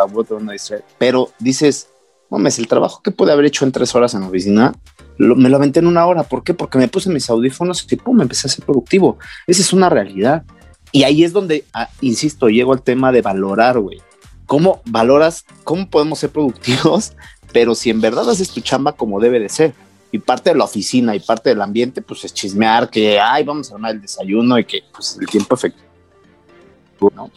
[0.97, 1.87] Pero dices,
[2.29, 4.73] mames, el trabajo que pude haber hecho en tres horas en la oficina,
[5.17, 6.23] lo- me lo aventé en una hora.
[6.23, 6.53] ¿Por qué?
[6.53, 9.17] Porque me puse mis audífonos y pum, empecé a ser productivo.
[9.47, 10.43] Esa es una realidad.
[10.91, 14.01] Y ahí es donde, ah, insisto, llego al tema de valorar, güey.
[14.45, 17.13] ¿Cómo valoras, cómo podemos ser productivos?
[17.53, 19.73] Pero si en verdad haces tu chamba como debe de ser.
[20.11, 23.71] Y parte de la oficina y parte del ambiente, pues es chismear que, ay, vamos
[23.71, 25.83] a armar el desayuno y que, pues, el tiempo efectivo,
[27.15, 27.29] ¿no?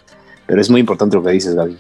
[0.47, 1.77] Pero es muy importante lo que dices, Gaby.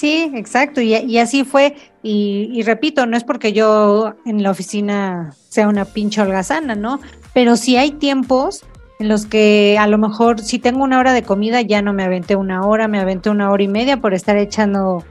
[0.00, 1.76] Sí, exacto, y, así fue.
[2.02, 7.00] Y, y repito, no es porque yo en la oficina sea una pinche holgazana, ¿no?
[7.34, 8.64] Pero sí hay tiempos
[8.98, 12.02] en los que a lo mejor si tengo una hora de comida ya no me
[12.02, 15.04] aventé una hora, me aventé una hora y media por estar echando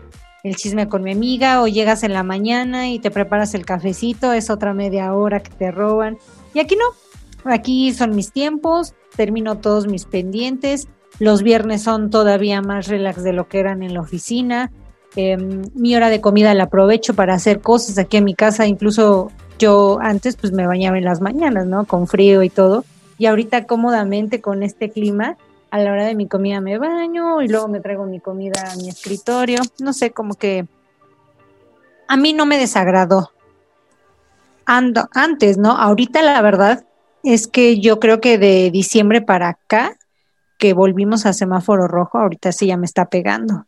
[0.43, 4.33] el chisme con mi amiga o llegas en la mañana y te preparas el cafecito,
[4.33, 6.17] es otra media hora que te roban.
[6.55, 10.87] Y aquí no, aquí son mis tiempos, termino todos mis pendientes,
[11.19, 14.71] los viernes son todavía más relax de lo que eran en la oficina.
[15.15, 18.67] Eh, mi hora de comida la aprovecho para hacer cosas aquí en mi casa.
[18.67, 21.85] Incluso yo antes pues me bañaba en las mañanas, ¿no?
[21.85, 22.85] Con frío y todo.
[23.17, 25.37] Y ahorita cómodamente con este clima,
[25.71, 28.75] a la hora de mi comida me baño y luego me traigo mi comida a
[28.77, 29.59] mi escritorio.
[29.79, 30.65] No sé, como que
[32.07, 33.31] a mí no me desagradó.
[34.65, 35.71] Ando, antes, ¿no?
[35.71, 36.85] Ahorita la verdad
[37.23, 39.98] es que yo creo que de diciembre para acá
[40.59, 43.65] que volvimos a semáforo rojo, ahorita sí ya me está pegando.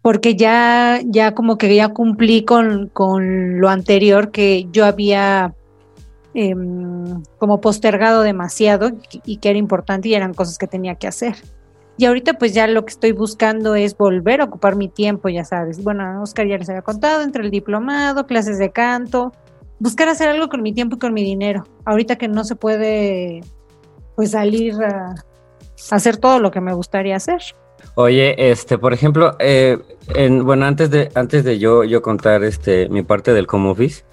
[0.00, 5.52] Porque ya, ya como que ya cumplí con, con lo anterior que yo había
[6.32, 8.92] em, como postergado demasiado
[9.24, 11.34] y, que era importante y eran cosas que tenía que hacer.
[11.98, 15.44] Y ahorita pues ya lo que estoy buscando es volver a ocupar mi tiempo, ya
[15.44, 15.82] sabes.
[15.82, 19.32] Bueno, Oscar ya les había contado, entre el diplomado, clases de canto,
[19.80, 21.64] buscar hacer algo con mi tiempo y con mi dinero.
[21.84, 23.40] Ahorita que no se puede
[24.14, 25.16] pues salir a,
[25.90, 27.40] hacer todo lo que me gustaría hacer.
[27.94, 29.78] Oye, este, por ejemplo, eh,
[30.14, 34.04] en, bueno, antes de, antes de yo, yo contar este, mi parte del home office,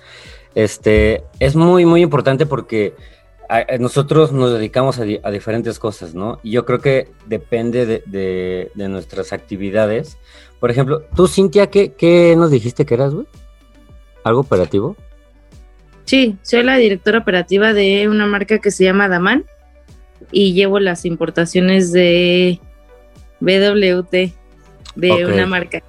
[0.56, 2.94] este, es muy, muy importante porque
[3.50, 6.40] a- a nosotros nos dedicamos a, di- a diferentes cosas, ¿no?
[6.44, 10.18] Y yo creo que depende de, de- de nuestras actividades.
[10.60, 13.28] Por ejemplo, tú, Cintia, ¿qué, qué nos dijiste que eras, güey?
[14.24, 14.96] ¿Algo operativo?
[16.06, 19.46] Sí, soy la directora operativa de una marca que se llama Daman
[20.32, 22.60] y llevo las importaciones de
[23.40, 24.34] BWT
[24.96, 25.82] de una marca.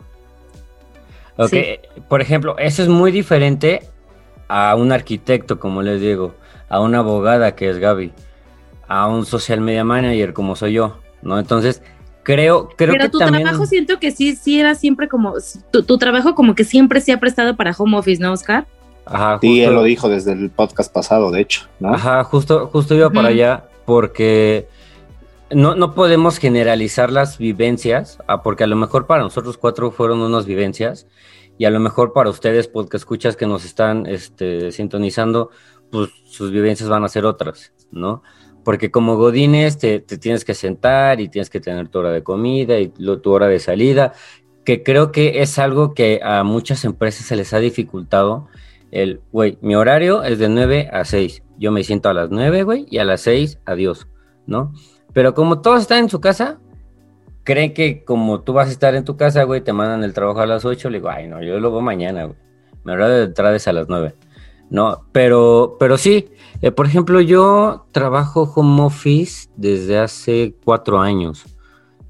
[1.37, 1.64] Ok, Sí.
[2.09, 3.83] por ejemplo, eso es muy diferente
[4.49, 6.35] a un arquitecto, como les digo,
[6.68, 8.12] a una abogada que es Gaby,
[8.87, 11.38] a un social media manager como soy yo, ¿no?
[11.38, 11.83] Entonces,
[12.23, 13.42] creo, creo Pero que tu también...
[13.42, 15.35] trabajo siento que sí, sí era siempre como,
[15.73, 18.66] tu, tu trabajo como que siempre se ha prestado para home office, ¿no, Oscar?
[19.07, 21.94] Ajá, Sí, justo- él lo dijo desde el podcast pasado, de hecho, ¿no?
[21.94, 24.68] Ajá, justo, justo iba para allá porque
[25.51, 30.20] no, no podemos generalizar las vivencias, ah, porque a lo mejor para nosotros cuatro fueron
[30.20, 31.07] unas vivencias
[31.59, 35.51] y a lo mejor para ustedes, porque escuchas que nos están este, sintonizando,
[35.90, 38.23] pues sus vivencias van a ser otras, ¿no?
[38.64, 42.23] Porque como Godines te, te tienes que sentar y tienes que tener tu hora de
[42.25, 44.12] comida y lo- tu hora de salida.
[44.64, 48.49] que creo que es algo que a muchas empresas se les ha dificultado.
[48.90, 51.42] El, güey, mi horario es de 9 a 6.
[51.59, 54.09] Yo me siento a las 9, güey, y a las 6, adiós,
[54.47, 54.73] ¿no?
[55.12, 56.59] Pero como todos están en su casa,
[57.45, 60.40] creen que como tú vas a estar en tu casa, güey, te mandan el trabajo
[60.40, 62.38] a las 8, le digo, ay, no, yo lo hago mañana, güey.
[62.85, 64.14] Mi horario de a las 9.
[64.71, 66.31] No, pero, pero sí,
[66.62, 71.45] eh, por ejemplo, yo trabajo home office desde hace cuatro años.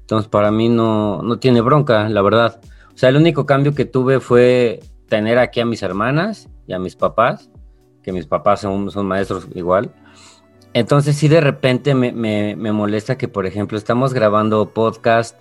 [0.01, 2.61] Entonces, para mí no, no tiene bronca, la verdad.
[2.93, 6.79] O sea, el único cambio que tuve fue tener aquí a mis hermanas y a
[6.79, 7.49] mis papás,
[8.05, 9.91] que mis papás son, son maestros igual.
[10.73, 15.39] Entonces, sí, de repente me, me, me, molesta que, por ejemplo, estamos grabando podcast,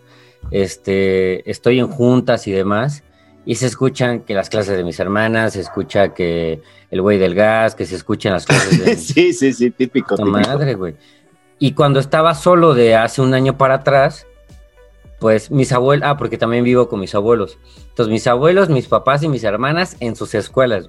[0.50, 3.04] este, estoy en juntas y demás,
[3.44, 7.34] y se escuchan que las clases de mis hermanas, se escucha que el güey del
[7.34, 8.96] gas, que se escuchan las clases de...
[8.96, 10.16] sí, sí, sí, típico.
[10.16, 10.30] típico.
[10.30, 10.94] madre, güey.
[11.58, 14.26] Y cuando estaba solo de hace un año para atrás,
[15.20, 17.58] pues mis abuelos, ah, porque también vivo con mis abuelos.
[17.88, 20.88] Entonces mis abuelos, mis papás y mis hermanas en sus escuelas.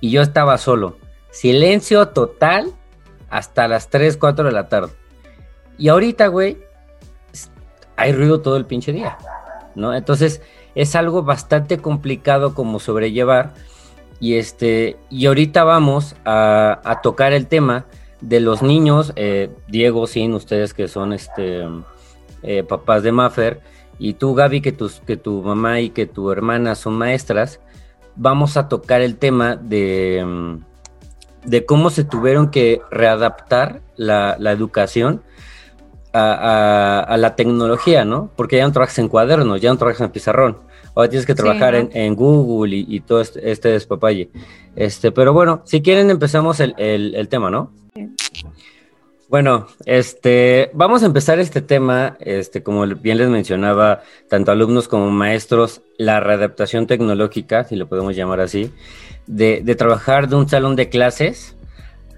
[0.00, 0.96] Y yo estaba solo.
[1.30, 2.72] Silencio total
[3.30, 4.92] hasta las 3, 4 de la tarde.
[5.76, 6.58] Y ahorita, güey,
[7.96, 9.18] hay ruido todo el pinche día,
[9.74, 9.94] ¿no?
[9.94, 10.40] Entonces
[10.74, 13.54] es algo bastante complicado como sobrellevar.
[14.20, 17.86] Y este, y ahorita vamos a, tocar el tema
[18.20, 21.64] de los niños, eh, Diego, Sin, ustedes que son este
[22.42, 23.60] eh, papás de Maffer,
[23.98, 27.60] y tú, Gaby, que, tus, que tu mamá y que tu hermana son maestras,
[28.18, 34.52] vamos a tocar el tema de, mm, de cómo se tuvieron que readaptar la, la
[34.52, 35.22] educación
[36.12, 38.30] a, a, a, la tecnología, ¿no?
[38.36, 40.58] Porque ya no trabajas en cuadernos, ya no trabajas en pizarrón.
[40.94, 41.90] Ahora tienes que trabajar sí, ¿no?
[41.92, 44.30] en, en, Google y, y, todo este, este despapalle.
[44.74, 47.72] Este, pero bueno, si quieren empezamos el, el, el tema, ¿no?
[47.94, 48.07] Sí.
[49.28, 55.10] Bueno, este, vamos a empezar este tema, este, como bien les mencionaba, tanto alumnos como
[55.10, 58.72] maestros, la readaptación tecnológica, si lo podemos llamar así,
[59.26, 61.56] de, de trabajar de un salón de clases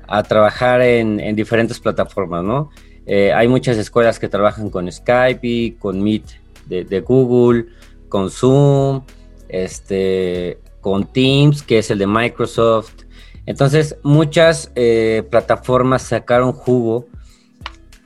[0.06, 2.70] a trabajar en, en diferentes plataformas, ¿no?
[3.06, 6.26] Eh, hay muchas escuelas que trabajan con Skype, y con Meet
[6.66, 7.66] de, de, Google,
[8.08, 9.02] con Zoom,
[9.48, 13.02] este, con Teams, que es el de Microsoft,
[13.50, 17.08] entonces, muchas eh, plataformas sacaron jugo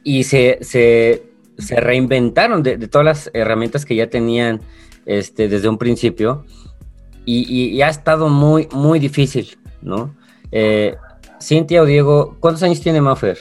[0.02, 1.24] y se, se,
[1.58, 4.62] se reinventaron de, de, todas las herramientas que ya tenían
[5.04, 6.46] este, desde un principio
[7.26, 10.16] y, y, y ha estado muy, muy difícil, ¿no?
[10.50, 10.96] Eh,
[11.42, 13.36] Cintia o Diego, ¿cuántos años tiene Maffer?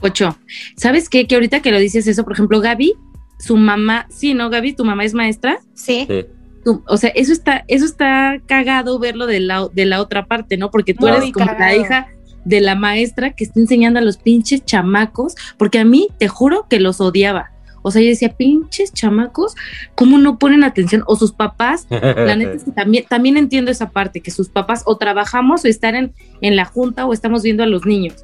[0.00, 0.38] Ocho.
[0.78, 1.26] ¿Sabes qué?
[1.26, 2.94] Que ahorita que lo dices eso, por ejemplo, Gaby,
[3.38, 4.72] su mamá, sí, ¿no, Gaby?
[4.72, 5.60] ¿Tu mamá es maestra?
[5.74, 6.06] Sí.
[6.08, 6.24] sí
[6.64, 10.70] o sea, eso está, eso está cagado verlo de la, de la otra parte, ¿no?
[10.70, 11.64] Porque tú Muy eres como cagado.
[11.64, 12.06] la hija
[12.44, 16.66] de la maestra que está enseñando a los pinches chamacos, porque a mí te juro
[16.68, 17.50] que los odiaba.
[17.82, 19.54] O sea, yo decía, pinches chamacos,
[19.96, 21.02] ¿cómo no ponen atención?
[21.06, 24.82] O sus papás, la neta es que también, también entiendo esa parte, que sus papás
[24.86, 28.14] o trabajamos o están en, en la junta o estamos viendo a los niños.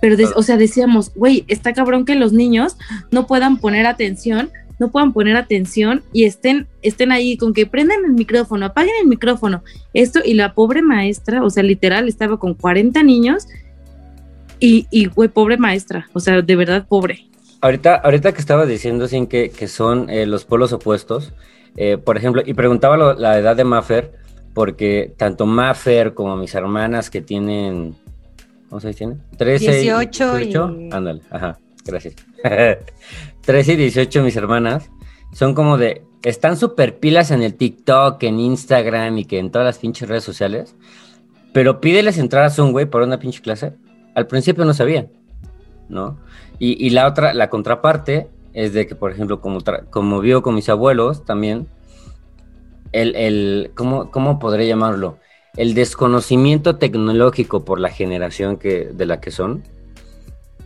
[0.00, 2.76] Pero, de, o sea, decíamos, güey, está cabrón que los niños
[3.10, 8.04] no puedan poner atención no puedan poner atención y estén, estén ahí con que prendan
[8.04, 9.62] el micrófono, apaguen el micrófono.
[9.94, 13.46] Esto, y la pobre maestra, o sea, literal, estaba con 40 niños
[14.60, 17.26] y, y güey, pobre maestra, o sea, de verdad pobre.
[17.60, 21.32] Ahorita, ahorita que estaba diciendo, sin que, que son eh, los polos opuestos,
[21.76, 24.12] eh, por ejemplo, y preguntaba lo, la edad de Maffer,
[24.54, 27.94] porque tanto Maffer como mis hermanas que tienen,
[28.68, 29.16] ¿cómo se tiene?
[29.36, 30.90] 13, 18, 18 y...
[30.92, 32.14] ándale, ajá, gracias.
[33.46, 34.90] 13 y 18, mis hermanas,
[35.32, 39.64] son como de, están súper pilas en el TikTok, en Instagram y que en todas
[39.64, 40.74] las pinches redes sociales,
[41.52, 43.74] pero pídeles entrar a Zoom, güey, por una pinche clase.
[44.16, 45.10] Al principio no sabían,
[45.88, 46.18] ¿no?
[46.58, 50.54] Y, y la otra, la contraparte, es de que, por ejemplo, como, como vivo con
[50.54, 51.68] mis abuelos también,
[52.92, 55.18] el, el ¿cómo, ¿cómo podré llamarlo?
[55.56, 59.62] El desconocimiento tecnológico por la generación que, de la que son,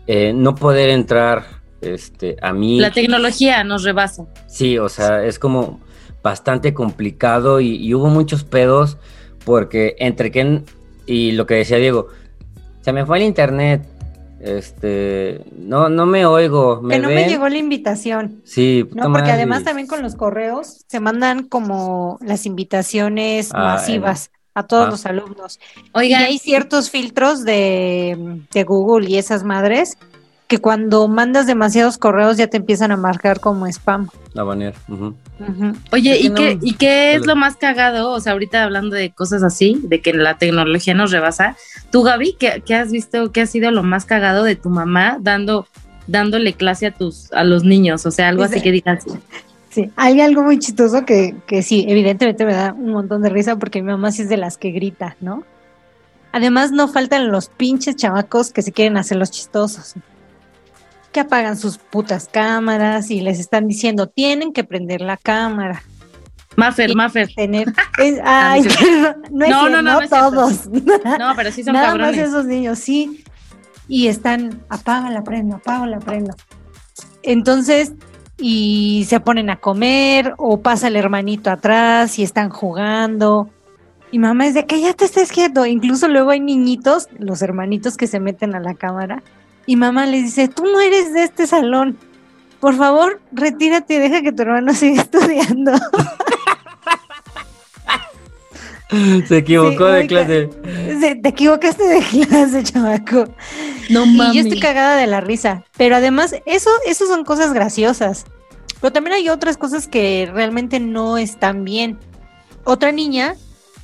[0.07, 2.81] eh, no poder entrar este, a mí...
[2.81, 4.27] La tecnología nos rebasa.
[4.47, 5.81] Sí, o sea, es como
[6.23, 8.99] bastante complicado y, y hubo muchos pedos
[9.45, 10.63] porque entre que...
[11.07, 12.09] Y lo que decía Diego,
[12.83, 13.83] se me fue el internet,
[14.41, 16.81] este, no, no me oigo.
[16.81, 17.17] ¿me que no ven?
[17.17, 18.41] me llegó la invitación.
[18.45, 19.13] Sí, ¿no?
[19.13, 24.39] porque además también con los correos se mandan como las invitaciones ah, masivas eh.
[24.55, 24.91] a todos ah.
[24.91, 25.61] los alumnos.
[25.93, 29.99] Oiga, y hay ciertos filtros de, de Google y esas madres
[30.51, 34.09] que cuando mandas demasiados correos ya te empiezan a marcar como spam.
[34.35, 34.75] A banear.
[34.89, 35.15] Uh -huh.
[35.39, 35.77] Uh -huh.
[35.93, 38.11] Oye, ¿y, no, qué, ¿y qué es lo más cagado?
[38.11, 41.57] O sea, ahorita hablando de cosas así, de que la tecnología nos rebasa.
[41.93, 43.31] Tú, Gaby, ¿qué, qué has visto?
[43.31, 45.69] ¿Qué ha sido lo más cagado de tu mamá dando
[46.09, 48.05] dándole clase a tus a los niños?
[48.05, 49.05] O sea, algo pues, así que digas.
[49.69, 53.55] Sí, hay algo muy chistoso que, que sí, evidentemente me da un montón de risa
[53.55, 55.45] porque mi mamá sí es de las que grita, ¿no?
[56.33, 59.95] Además, no faltan los pinches chamacos que se quieren hacer los chistosos.
[61.13, 65.83] Que apagan sus putas cámaras y les están diciendo, tienen que prender la cámara.
[66.57, 67.29] Maffer, Maffer.
[67.35, 68.63] Tener, es- ay,
[69.31, 70.67] no es no, No, cierto, no, todos.
[70.69, 72.17] No, pero sí son Nada cabrones.
[72.17, 73.25] más esos niños, sí.
[73.89, 76.35] Y están, apaga la prendo, apaga la prendo.
[77.23, 77.93] Entonces,
[78.39, 83.51] y se ponen a comer, o pasa el hermanito atrás y están jugando.
[84.13, 85.67] Y mamá es de que ya te estés quieto.
[85.67, 89.23] Incluso luego hay niñitos, los hermanitos que se meten a la cámara.
[89.67, 91.97] Y mamá les dice, tú no eres de este salón.
[92.61, 95.73] Por favor, retírate y deja que tu hermano siga estudiando.
[99.29, 100.51] Se equivocó Sí, de clase.
[101.01, 103.33] Se- Te equivocaste de clase, chamaco.
[103.89, 104.35] No Y mames.
[104.35, 105.65] yo estoy cagada de la risa.
[105.77, 108.25] Pero además, eso, eso son cosas graciosas.
[108.81, 111.99] Pero también hay otras cosas que realmente no están bien.
[112.65, 113.37] Otra niña,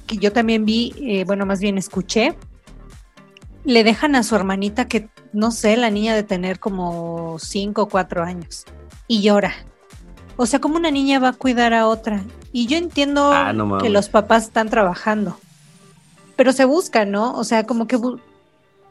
[0.09, 2.35] que yo también vi, eh, bueno, más bien escuché,
[3.65, 7.89] le dejan a su hermanita que, no sé, la niña de tener como 5 o
[7.89, 8.65] 4 años.
[9.07, 9.53] Y llora.
[10.37, 12.25] O sea, como una niña va a cuidar a otra.
[12.53, 15.39] Y yo entiendo Ah, no que los papás están trabajando.
[16.37, 17.35] Pero se busca, ¿no?
[17.35, 17.99] O sea, como que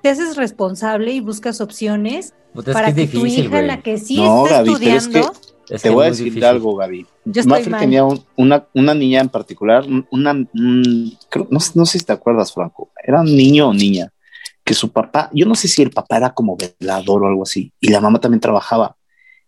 [0.02, 3.82] te haces responsable y buscas opciones Puta, para que que, es tu difícil, hija, la
[3.82, 6.26] que sí No, está Gaby, pero es que- estudiando, Es Te que voy a decir
[6.26, 6.44] difícil.
[6.46, 7.08] algo, Gaby.
[7.26, 11.86] yo Maffer tenía un- una, una niña en particular, un- una, un- creo- no, no
[11.88, 14.12] sé si te acuerdas, Franco, era un niño o niña,
[14.66, 17.72] que su papá, yo no sé si el papá era como velador o algo así,
[17.80, 18.98] y la mamá también trabajaba.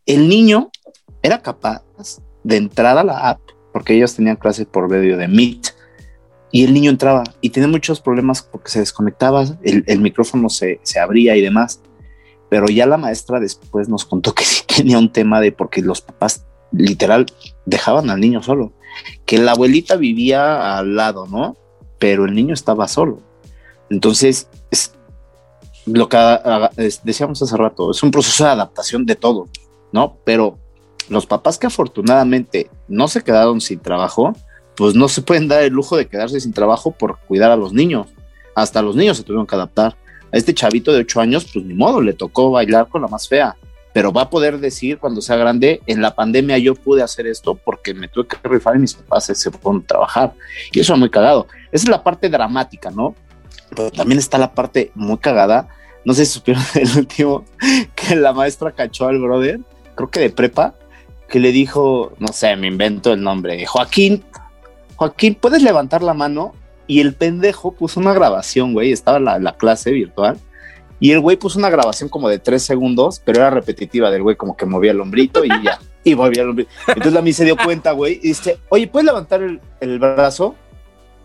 [0.06, 0.70] El niño
[1.22, 1.84] era capaz
[2.44, 3.42] de entrar a la app,
[3.74, 5.76] porque ellos tenían clases por medio de Meet,
[6.52, 10.80] y el niño entraba y tenía muchos problemas porque se desconectaba, el, el micrófono se,
[10.84, 11.82] se abría y demás.
[12.50, 16.02] Pero ya la maestra después nos contó que sí tenía un tema de porque los
[16.02, 17.26] papás literal
[17.66, 18.72] dejaban al niño solo,
[19.26, 21.58] que la abuelita vivía al lado, ¿no?
[22.00, 23.22] Pero el niño estaba solo.
[23.90, 24.97] Entonces, es
[25.88, 26.70] lo que ah,
[27.04, 29.48] decíamos hace rato, es un proceso de adaptación de todo,
[29.92, 30.18] ¿no?
[30.24, 30.60] Pero
[31.10, 34.34] los papás que afortunadamente no se quedaron sin trabajo,
[34.76, 37.74] pues no se pueden dar el lujo de quedarse sin trabajo por cuidar a los
[37.74, 38.08] niños.
[38.56, 39.98] Hasta los niños se tuvieron que adaptar.
[40.32, 43.28] A este chavito de 8 años, pues ni modo, le tocó bailar con la más
[43.28, 43.56] fea
[43.98, 47.56] pero va a poder decir cuando sea grande, en la pandemia yo pude hacer esto
[47.56, 50.34] porque me tuve que rifar y mis papás se fueron a trabajar.
[50.72, 51.48] Y eso es muy cagado.
[51.72, 53.16] Esa es la parte dramática, ¿no?
[53.76, 55.70] Pero también está la parte muy cagada.
[56.08, 57.44] No sé si supieron el último
[57.94, 59.60] que la maestra cachó al brother,
[59.94, 60.74] creo que de prepa,
[61.28, 64.24] que le dijo, no sé, me invento el nombre, Joaquín,
[64.96, 66.54] Joaquín, ¿puedes levantar la mano?
[66.88, 70.40] Y el pendejo puso una grabación, güey, estaba la, la clase virtual
[71.02, 74.38] y el güey puso una grabación como de tres segundos, pero era repetitiva del güey,
[74.38, 75.78] como que movía el hombrito y ya.
[76.06, 76.72] Y movía el hombrito.
[76.88, 80.56] Entonces la mí se dio cuenta, güey, y dice, oye, ¿puedes levantar el, el brazo?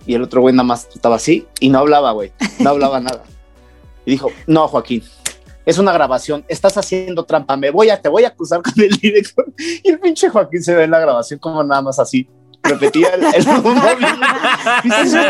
[0.05, 2.33] Y el otro güey nada más estaba así y no hablaba, güey.
[2.59, 3.23] No hablaba nada.
[4.05, 5.03] Y dijo, no, Joaquín,
[5.65, 8.91] es una grabación, estás haciendo trampa, me voy a, te voy a acusar con el
[8.97, 9.47] director.
[9.83, 12.29] Y el pinche Joaquín se ve en la grabación como nada más así.
[12.65, 13.75] Repetía el, el güey,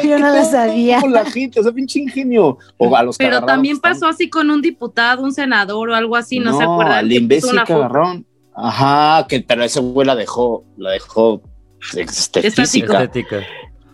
[0.05, 1.01] yo no ¿qué lo sabía.
[1.01, 2.59] con la gente, o sea, pinche ingenio.
[2.77, 5.95] O a los que Pero también están- pasó así con un diputado, un senador o
[5.95, 6.99] algo así, ¿no, se acuerdan?
[6.99, 8.27] Al Que puso imbécil agarraron.
[8.55, 11.41] Ajá, que, pero ese güey la dejó, la dejó
[11.97, 12.47] este.
[12.47, 13.09] Estética.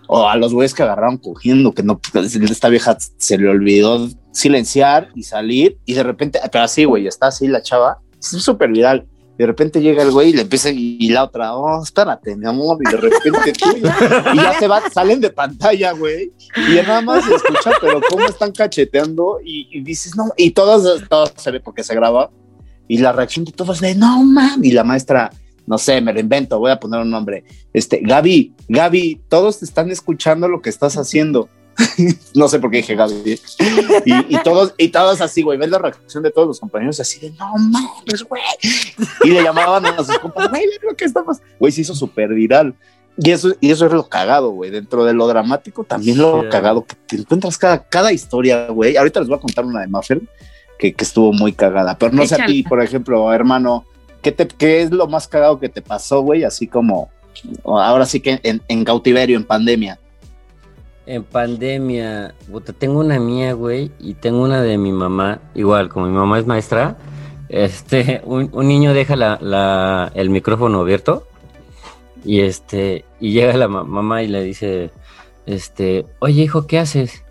[0.09, 5.09] O a los güeyes que agarraron cogiendo, que no, esta vieja se le olvidó silenciar
[5.17, 9.05] y salir, y de repente, pero así, güey, está así la chava, es súper viral.
[9.37, 12.79] De repente llega el güey y le empieza y la otra, oh, espérate, mi amor,
[12.81, 13.77] y de repente tú,
[14.33, 18.01] y ya se va, salen de pantalla, güey, y ya nada más se escucha, pero
[18.09, 22.31] cómo están cacheteando y, y dices, no, y todas, todas se ve porque se graba,
[22.87, 25.31] y la reacción de todos de, no, man, y la maestra,
[25.67, 29.65] no sé, me lo invento, voy a poner un nombre, este, Gaby, Gaby, todos te
[29.65, 31.49] están escuchando lo que estás haciendo.
[32.35, 33.41] no sé por qué dije Gaby.
[34.05, 37.21] Y, y todos, y todos así, güey, ves la reacción de todos los compañeros así
[37.21, 38.43] de, no mames, güey.
[39.25, 41.39] Y le llamaban a sus compas, güey, lo que estamos.
[41.59, 42.75] Güey, se hizo súper viral.
[43.21, 44.71] Y eso, y eso es lo cagado, güey.
[44.71, 46.49] Dentro de lo dramático, también lo Sí.
[46.51, 48.97] cagado que te encuentras cada, cada historia, güey.
[48.97, 50.21] Ahorita les voy a contar una de Maffer
[50.79, 51.99] que, que estuvo muy cagada.
[51.99, 53.85] Pero no sé a ti, por ejemplo, hermano,
[54.23, 56.45] ¿qué, te, ¿qué es lo más cagado que te pasó, güey?
[56.45, 57.11] Así como
[57.65, 59.99] ahora sí que en, en cautiverio, en pandemia.
[61.11, 65.39] En pandemia, puta, tengo una mía, güey, y tengo una de mi mamá.
[65.55, 66.99] Igual, como mi mamá es maestra,
[67.49, 71.27] este, un, un niño deja la, la- el micrófono abierto
[72.27, 74.91] y este, y llega la ma- mamá y le dice,
[75.47, 77.25] este, oye hijo, ¿qué haces?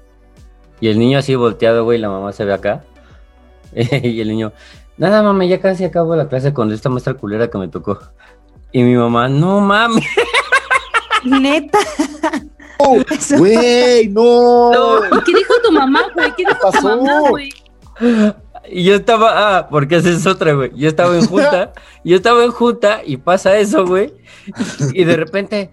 [0.82, 2.84] Y el niño así volteado, güey, la mamá se ve acá.
[3.75, 4.53] y el niño,
[4.97, 7.99] nada, mamá, ya casi acabo la clase con esta maestra culera que me tocó.
[8.71, 10.03] Y mi mamá, no mames.
[11.23, 11.78] Neta.
[13.09, 14.71] Eso- Güey, no.
[15.05, 16.32] ¿Y qué dijo tu mamá, güey?
[16.36, 16.97] ¿Qué dijo tu pasó?
[16.97, 17.49] mamá, güey?
[18.69, 20.71] Y yo estaba, ah, porque esa es otra, güey.
[20.75, 21.73] Yo estaba en junta,
[22.03, 24.13] yo estaba en junta y pasa eso, güey.
[24.93, 25.71] Y de repente,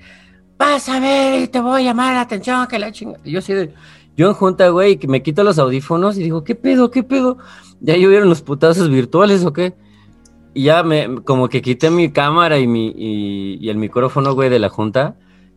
[0.57, 3.19] vas a ver y te voy a llamar la atención, que la chinga.
[3.25, 3.75] Yo así de,
[4.17, 7.37] yo en junta, güey, que me quito los audífonos y digo, ¿qué pedo, qué pedo?
[7.81, 9.75] ¿Ya llovieron los putazos virtuales o qué?
[10.55, 14.49] Y ya me, como que quité mi cámara y mi, y, y el micrófono, güey,
[14.51, 15.17] de la junta.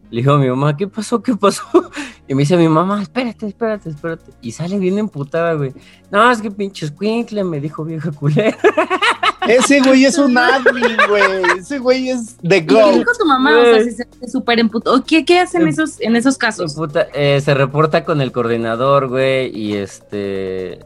[0.10, 1.22] Le digo a mi mamá, ¿qué pasó?
[1.22, 1.64] ¿Qué pasó?
[2.30, 4.32] Y me dice mi mamá, espérate, espérate, espérate.
[4.42, 5.72] Y sale bien emputada, güey.
[6.12, 8.58] No, es que pinches Quintle me dijo vieja culera.
[9.48, 11.24] Ese güey es un admin, güey.
[11.58, 12.92] Ese güey es The ¿Y qué Go.
[12.92, 13.58] dijo tu mamá?
[13.58, 15.02] O sea, si se súper emputó.
[15.06, 16.74] ¿Qué, ¿Qué hacen Em- esos, en esos casos?
[16.76, 20.80] Puta, eh, se reporta con el coordinador, güey, y este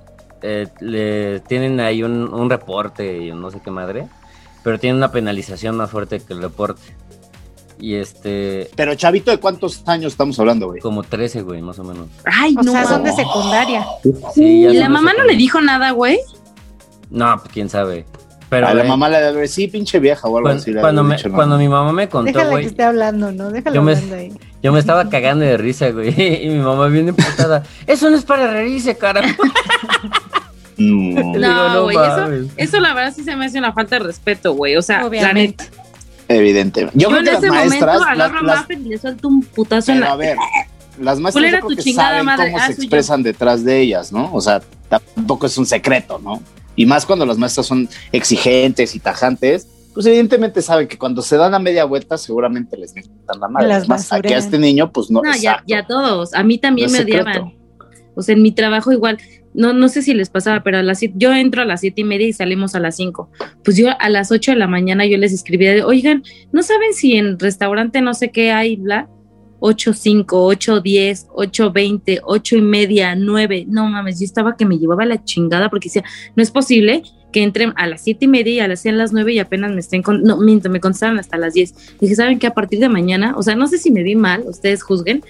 [0.44, 4.08] eh, le tienen ahí un, un reporte y no sé qué madre,
[4.64, 6.84] pero tiene una penalización más fuerte que el reporte.
[7.82, 10.80] Y este, Pero chavito, ¿de cuántos años estamos hablando, güey?
[10.82, 12.08] como 13, güey, más o menos.
[12.26, 12.72] Ay, O no.
[12.72, 13.84] sea, son de secundaria.
[14.36, 16.20] Sí, ya ¿Y la mamá no le dijo nada, güey?
[17.10, 18.06] No, pues quién sabe.
[18.50, 20.74] Pero a la güey, mamá le debe sí, pinche vieja o algo cuando, así.
[20.76, 21.58] cuando me, dicho, ¿no?
[21.58, 23.50] mi mamá me contó, Déjala que güey, esté hablando, ¿no?
[23.50, 24.34] Déjala Yo me- hablando ahí.
[24.62, 26.10] yo me estaba cagando de risa, güey,
[26.46, 27.64] y mi mamá viene emputada.
[27.88, 29.42] Eso no es para reírse, carajo.
[30.78, 34.54] No, No, güey, eso, eso la verdad sí se me hace una falta de respeto,
[34.54, 34.76] güey.
[34.78, 35.66] O sea, la Obviamente.
[35.66, 35.82] neta.
[36.36, 36.98] Evidentemente.
[36.98, 37.82] Yo, Yo, creo en que las ese maestras.
[38.00, 40.14] momento las- agarro a las- Maffer y le suelto un putazo en pero la...
[40.14, 40.38] a ver,
[41.00, 42.52] las maestras ¿Cuál era yo creo que saben madre?
[42.52, 42.82] cómo Ah, se yo.
[42.82, 44.30] expresan detrás de ellas, ¿no?
[44.34, 46.42] O sea, tampoco es un secreto, ¿no?
[46.76, 51.36] Y más cuando las maestras son exigentes y tajantes, pues evidentemente saben que cuando se
[51.38, 53.68] dan a media vuelta seguramente les metan la madre.
[53.68, 54.40] Las Además, aquí a basurean.
[54.40, 55.22] este niño, pues no.
[55.22, 56.34] No, ya, ya todos.
[56.34, 57.54] A mí también No me odiaban.
[58.16, 59.18] O sea, en mi trabajo igual.
[59.54, 62.04] No, no sé si les pasaba, pero a las yo entro a las siete y
[62.06, 63.30] media y salimos a las cinco.
[63.64, 67.16] Pues yo a las ocho de la mañana yo les escribía, oigan, ¿no saben si
[67.16, 69.10] en restaurante no sé qué hay, bla?
[69.60, 73.66] Ocho cinco, ocho diez, ocho veinte, ocho y media, nueve.
[73.68, 76.04] No mames, yo estaba que me llevaba la chingada porque decía,
[76.36, 79.14] no es posible que entren a las siete y media y a las sean las
[79.14, 81.76] nueve y apenas me estén con, no, miento, me contestaron hasta las diez.
[82.00, 84.44] Dije, ¿saben que a partir de mañana, o sea, no sé si me vi mal,
[84.48, 85.24] ustedes juzguen,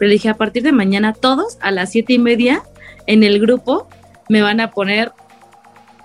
[0.00, 2.62] pero le dije, a partir de mañana todos a las siete y media
[3.06, 3.86] en el grupo
[4.28, 5.12] me van a poner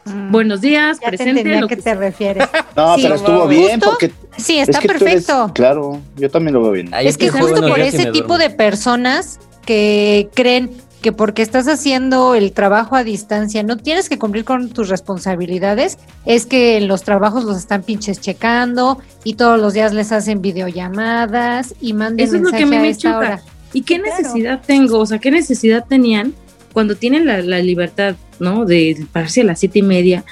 [0.08, 0.32] Mm.
[0.32, 2.48] buenos días, Ya te presente, a lo qué que te refieres.
[2.76, 4.12] No, Sí, pero estuvo bien porque.
[4.38, 5.52] Sí, es está que tú eres- perfecto.
[5.56, 6.94] claro, yo también lo veo bien.
[6.94, 10.70] Ay, Es que justo por ese tipo de personas que creen
[11.02, 15.98] que porque estás haciendo el trabajo a distancia no tienes que cumplir con tus responsabilidades,
[16.26, 20.40] es que en los trabajos los están pinches checando y todos los días les hacen
[20.42, 23.42] videollamadas y manden Eso es lo que mensaje a mí a me esta hora.
[23.74, 24.18] ¿Y qué Claro.
[24.18, 25.00] necesidad tengo?
[25.00, 26.34] O sea, ¿qué necesidad tenían
[26.74, 28.66] cuando tienen la, la libertad, ¿no?
[28.66, 30.24] De pararse a las siete y media.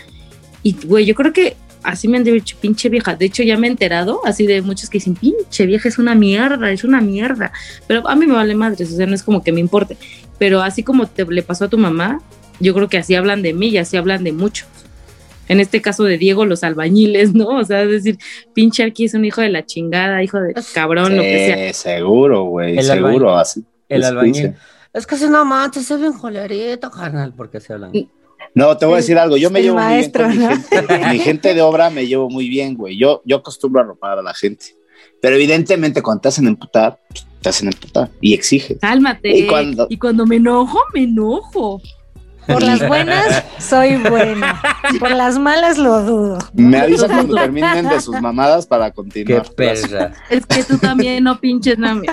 [0.62, 3.16] Y, güey, yo creo que así me han dicho, pinche vieja.
[3.16, 6.16] De hecho, ya me he enterado, así de muchos que dicen, pinche vieja, es una
[6.16, 7.52] mierda, es una mierda.
[7.88, 9.98] Pero a mí me vale madres, o sea, no es como que me importe.
[10.40, 12.22] Pero así como te le pasó a tu mamá,
[12.60, 14.68] yo creo que así hablan de mí y así hablan de muchos.
[15.50, 17.48] En este caso de Diego, los albañiles, ¿no?
[17.60, 18.18] O sea, es decir,
[18.54, 21.68] pinche aquí es un hijo de la chingada, hijo de cabrón, lo que sea.
[21.74, 23.36] Sí, seguro, güey, El seguro.
[23.38, 24.34] Así, El albañil.
[24.34, 24.56] dice.
[24.94, 27.92] Es que es una manta, se ven jolerito, carnal, porque se hablan.
[28.56, 29.36] No, te voy a decir algo.
[29.38, 30.78] Yo me El llevo maestro, muy bien con ¿no?
[30.78, 31.08] mi gente.
[31.14, 32.98] Mi gente de obra me llevo muy bien, güey.
[33.00, 34.66] Yo, yo acostumbro a ropar a la gente.
[35.22, 38.78] Pero evidentemente cuando te hacen emputar, pues, te hacen emputar y exiges.
[38.80, 39.36] Cálmate.
[39.36, 41.82] Y cuando- y cuando me enojo, me enojo.
[42.48, 44.62] Por las buenas, soy buena.
[45.00, 46.38] Por las malas, lo dudo.
[46.54, 49.50] Me avisa cuando terminen de sus mamadas para Qué continuar.
[49.56, 50.12] perra.
[50.30, 52.08] Es que tú también no pinches nami.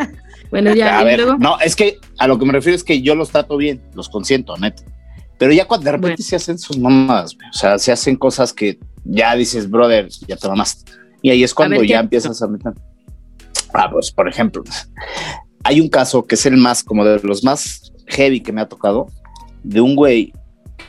[0.51, 1.39] Bueno, ya, a y ver, luego.
[1.39, 4.09] no, es que a lo que me refiero es que yo los trato bien, los
[4.09, 4.83] consiento, neta.
[5.39, 6.29] Pero ya cuando de repente Bueno.
[6.29, 10.49] se hacen sus mamadas, o sea, se hacen cosas que ya dices, brother, ya te
[10.49, 10.91] mamaste.
[11.23, 12.73] Y ahí es cuando ver, ¿qué ya empiezas a meter.
[13.73, 14.65] Ah, pues, por ejemplo,
[15.63, 18.69] hay un caso que es el más, como de los más heavy que me ha
[18.69, 19.07] tocado,
[19.63, 20.33] de un güey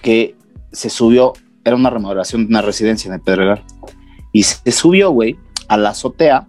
[0.01, 0.35] que
[0.71, 3.63] se subió, era una remodelación de una residencia en el Pedregal,
[4.31, 6.47] y se subió, güey, a la azotea,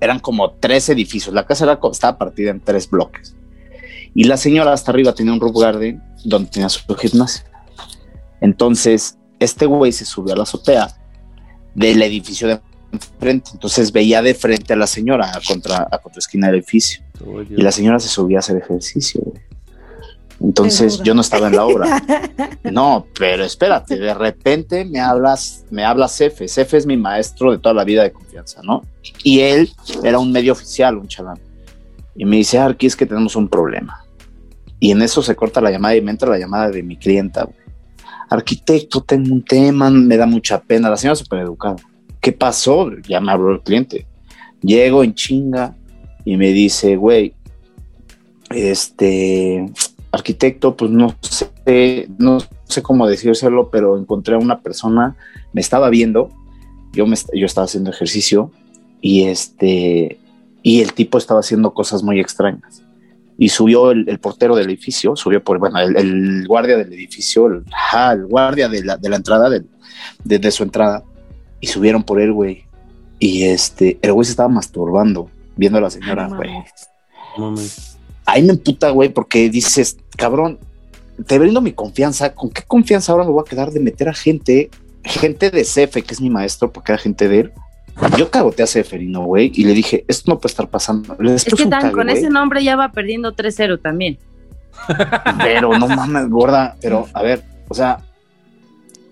[0.00, 3.36] eran como tres edificios, la casa era, estaba partida en tres bloques,
[4.14, 7.44] y la señora hasta arriba tenía un roof garden donde tenía su gimnasio.
[8.40, 10.88] Entonces, este güey se subió a la azotea
[11.74, 12.60] del edificio de
[12.92, 17.02] enfrente, entonces veía de frente a la señora a contra, a contraesquina del edificio.
[17.50, 19.20] Y la señora se subía a hacer ejercicio.
[19.24, 19.42] güey.
[20.40, 22.02] Entonces yo no estaba en la obra.
[22.64, 26.48] No, pero espérate, de repente me hablas, me habla Cefe.
[26.48, 28.82] Cefe es mi maestro de toda la vida de confianza, ¿no?
[29.22, 29.70] Y él
[30.02, 31.38] era un medio oficial, un chalán.
[32.16, 34.04] Y me dice, Arqui, es que tenemos un problema.
[34.80, 37.48] Y en eso se corta la llamada y me entra la llamada de mi clienta.
[38.30, 40.90] Arquitecto, tengo un tema, me da mucha pena.
[40.90, 41.76] La señora súper educada.
[42.24, 42.90] ¿qué pasó?
[43.06, 44.06] Ya me habló el cliente.
[44.62, 45.76] Llego en chinga
[46.24, 47.34] y me dice, güey,
[48.48, 49.70] este,
[50.14, 55.16] arquitecto, pues no sé, no sé cómo decírselo, pero encontré a una persona,
[55.52, 56.30] me estaba viendo,
[56.92, 58.50] yo, me, yo estaba haciendo ejercicio
[59.00, 60.18] y este,
[60.62, 62.82] y el tipo estaba haciendo cosas muy extrañas.
[63.36, 67.64] Y subió el, portero del edificio, subió por, bueno, el, guardia del edificio, el,
[68.12, 69.64] el guardia de la, de la entrada, de,
[70.24, 71.02] de, su entrada,
[71.60, 72.64] y subieron por él, güey.
[73.18, 76.50] Y este, el güey se estaba masturbando viendo a la señora, güey.
[78.26, 80.58] Ahí me emputa, güey, porque dices, cabrón,
[81.26, 82.34] te brindo mi confianza.
[82.34, 84.70] ¿Con qué confianza ahora me voy a quedar de meter a gente,
[85.02, 87.52] gente de Cefe, que es mi maestro, porque era gente de él?
[88.18, 91.16] Yo cagoteé a Seferino, güey, y le dije, esto no puede estar pasando.
[91.22, 94.18] es que tan, con ese nombre ya va perdiendo 3-0 también.
[95.38, 98.00] Pero no mames, gorda, pero a ver, o sea,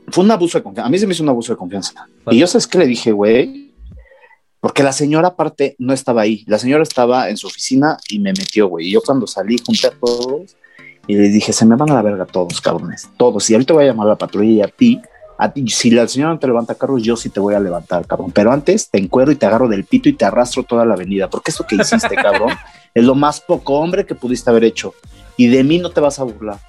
[0.09, 0.89] fue un abuso de confianza.
[0.89, 2.09] A mí se me hizo un abuso de confianza.
[2.31, 3.62] Y yo sabes qué le dije, güey,
[4.63, 6.45] porque la señora aparte no estaba ahí.
[6.47, 8.87] La señora estaba en su oficina y me metió, güey.
[8.87, 10.57] Y yo cuando salí junté a todos
[11.09, 13.51] y le dije, se me van a la verga todos, cabrones, todos.
[13.51, 15.03] Y ahorita voy a llamar a la patrulla y a ti,
[15.37, 18.07] a ti, si la señora no te levanta carros, yo sí te voy a levantar,
[18.07, 18.31] cabrón.
[18.31, 21.29] Pero antes te encuero y te agarro del pito y te arrastro toda la avenida.
[21.29, 22.51] Porque eso que hiciste, cabrón,
[22.95, 24.95] es lo más poco hombre que pudiste haber hecho.
[25.37, 26.61] Y de mí no te vas a burlar.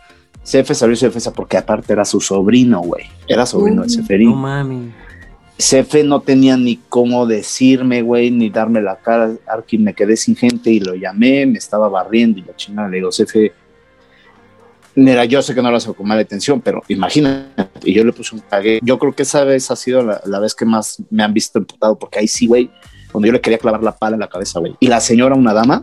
[0.44, 3.06] CF salió su defensa porque aparte era su sobrino, güey.
[3.28, 4.32] Era sobrino de Seferín.
[4.32, 4.92] No mami.
[5.58, 9.32] Cefe no tenía ni cómo decirme, güey, ni darme la cara.
[9.48, 12.98] Arki me quedé sin gente y lo llamé, me estaba barriendo y la chingada le
[12.98, 13.54] digo, Cefe,
[14.96, 18.14] mira, yo sé que no lo hace con mala atención, pero imagínate, y yo le
[18.14, 18.80] puse un cague.
[18.82, 21.98] Yo creo que esa vez ha sido la, vez que más me han visto emputado,
[21.98, 22.70] porque ahí sí, güey,
[23.12, 24.76] cuando yo le quería clavar la pala en la cabeza, güey.
[24.80, 25.82] Y la señora, una dama,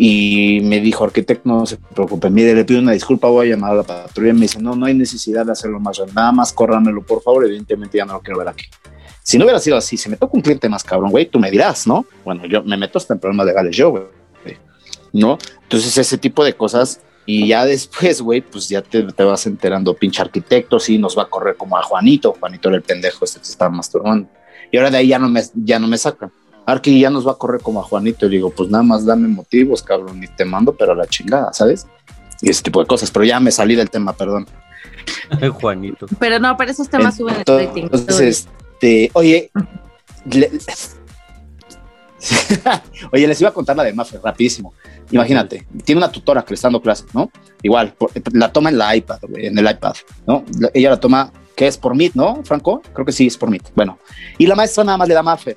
[0.00, 3.72] y me dijo, arquitecto, no se preocupe, mire, le pido una disculpa, voy a llamar
[3.72, 4.32] a la patrulla.
[4.32, 7.98] Me dice, no, no hay necesidad de hacerlo más, nada más córramelo, por favor, evidentemente
[7.98, 8.66] ya no lo quiero ver aquí.
[9.24, 11.50] Si no hubiera sido así, si me toca un cliente más cabrón, güey, tú me
[11.50, 12.06] dirás, ¿no?
[12.24, 14.04] Bueno, yo me meto hasta en problemas legales yo, güey,
[15.12, 15.36] ¿no?
[15.64, 19.94] Entonces ese tipo de cosas y ya después, güey, pues ya te, te, vas enterando,
[19.94, 23.40] pinche arquitecto, sí, nos va a correr como a Juanito, Juanito era el pendejo este
[23.40, 24.28] que se estaba masturbando.
[24.70, 26.30] Y ahora de ahí ya no me, ya no me sacan.
[26.68, 28.26] Arqui ya nos va a correr como a Juanito.
[28.26, 31.50] Y digo, pues nada más dame motivos, cabrón, y te mando, pero a la chingada,
[31.54, 31.86] ¿sabes?
[32.42, 33.10] Y ese tipo de cosas.
[33.10, 34.46] Pero ya me salí del tema, perdón.
[35.60, 36.06] Juanito.
[36.18, 37.84] Pero no, pero esos temas suben el rating.
[37.84, 39.50] Entonces, este, oye,
[43.12, 44.74] oye, les iba a contar la de Maffer rapidísimo.
[45.10, 47.30] Imagínate, tiene una tutora que le está dando clases, ¿no?
[47.62, 47.94] Igual,
[48.34, 49.94] la toma en la iPad, en el iPad,
[50.26, 50.44] ¿no?
[50.74, 52.82] Ella la toma, que es por Meet, ¿no, Franco?
[52.92, 53.70] Creo que sí, es por Meet.
[53.74, 53.98] Bueno,
[54.36, 55.56] y la maestra nada más le da Maffer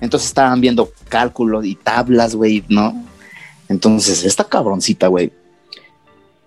[0.00, 3.04] entonces estaban viendo cálculos y tablas, güey, ¿no?
[3.68, 5.32] Entonces, esta cabroncita, güey,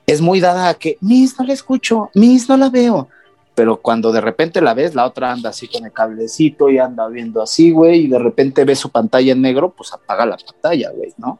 [0.06, 3.08] es muy dada a que, Miss, no la escucho, Miss, no la veo.
[3.56, 7.08] Pero cuando de repente la ves, la otra anda así con el cablecito y anda
[7.08, 10.92] viendo así, güey, y de repente ve su pantalla en negro, pues apaga la pantalla,
[10.92, 11.40] güey, ¿no?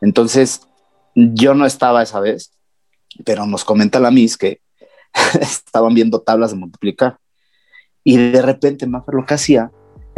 [0.00, 0.62] Entonces,
[1.14, 2.52] yo no estaba esa vez,
[3.24, 4.60] pero nos comenta la Miss que
[5.40, 7.18] estaban viendo tablas de multiplicar.
[8.04, 9.70] Y de repente Maffer lo que hacía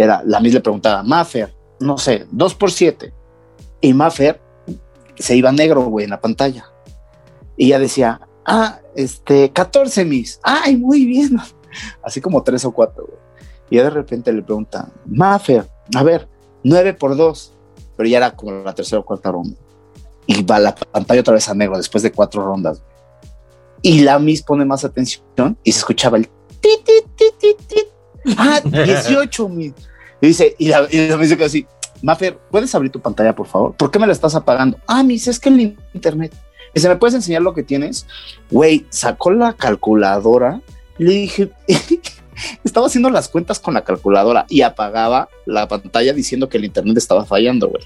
[0.03, 3.13] era, la misma le preguntaba, Maffer, no sé, 2 por 7.
[3.81, 4.41] Y Maffer
[5.17, 6.67] se iba negro, güey, en la pantalla.
[7.57, 10.41] Y ella decía, ah, este, 14 mis.
[10.43, 11.37] Ay, muy bien.
[12.03, 13.19] Así como 3 o 4, güey.
[13.71, 16.29] Y de repente le pregunta, Maffer, a ver,
[16.63, 17.53] 9 por 2.
[17.97, 19.57] Pero ya era como la tercera o cuarta ronda.
[20.27, 22.83] Y va la pantalla otra vez a negro después de cuatro rondas.
[23.83, 26.29] Y la Miss pone más atención y se escuchaba el
[26.61, 27.89] tit, tit, tit, tit,
[28.37, 29.75] Ah, 18 mil.
[30.23, 31.67] Y dice, y, me dice que así,
[32.01, 33.75] Mafer, ¿puedes abrir tu pantalla, por favor?
[33.75, 34.79] ¿Por qué me la estás apagando?
[34.87, 36.33] Ah, mis, es que el internet.
[36.73, 38.07] Dice, ¿me puedes enseñar lo que tienes?
[38.49, 40.63] Güey, sacó la calculadora.
[40.97, 41.51] Le dije,
[42.65, 46.97] estaba haciendo las cuentas con la calculadora y apagaba la pantalla diciendo que el internet
[46.99, 47.83] estaba fallando, güey.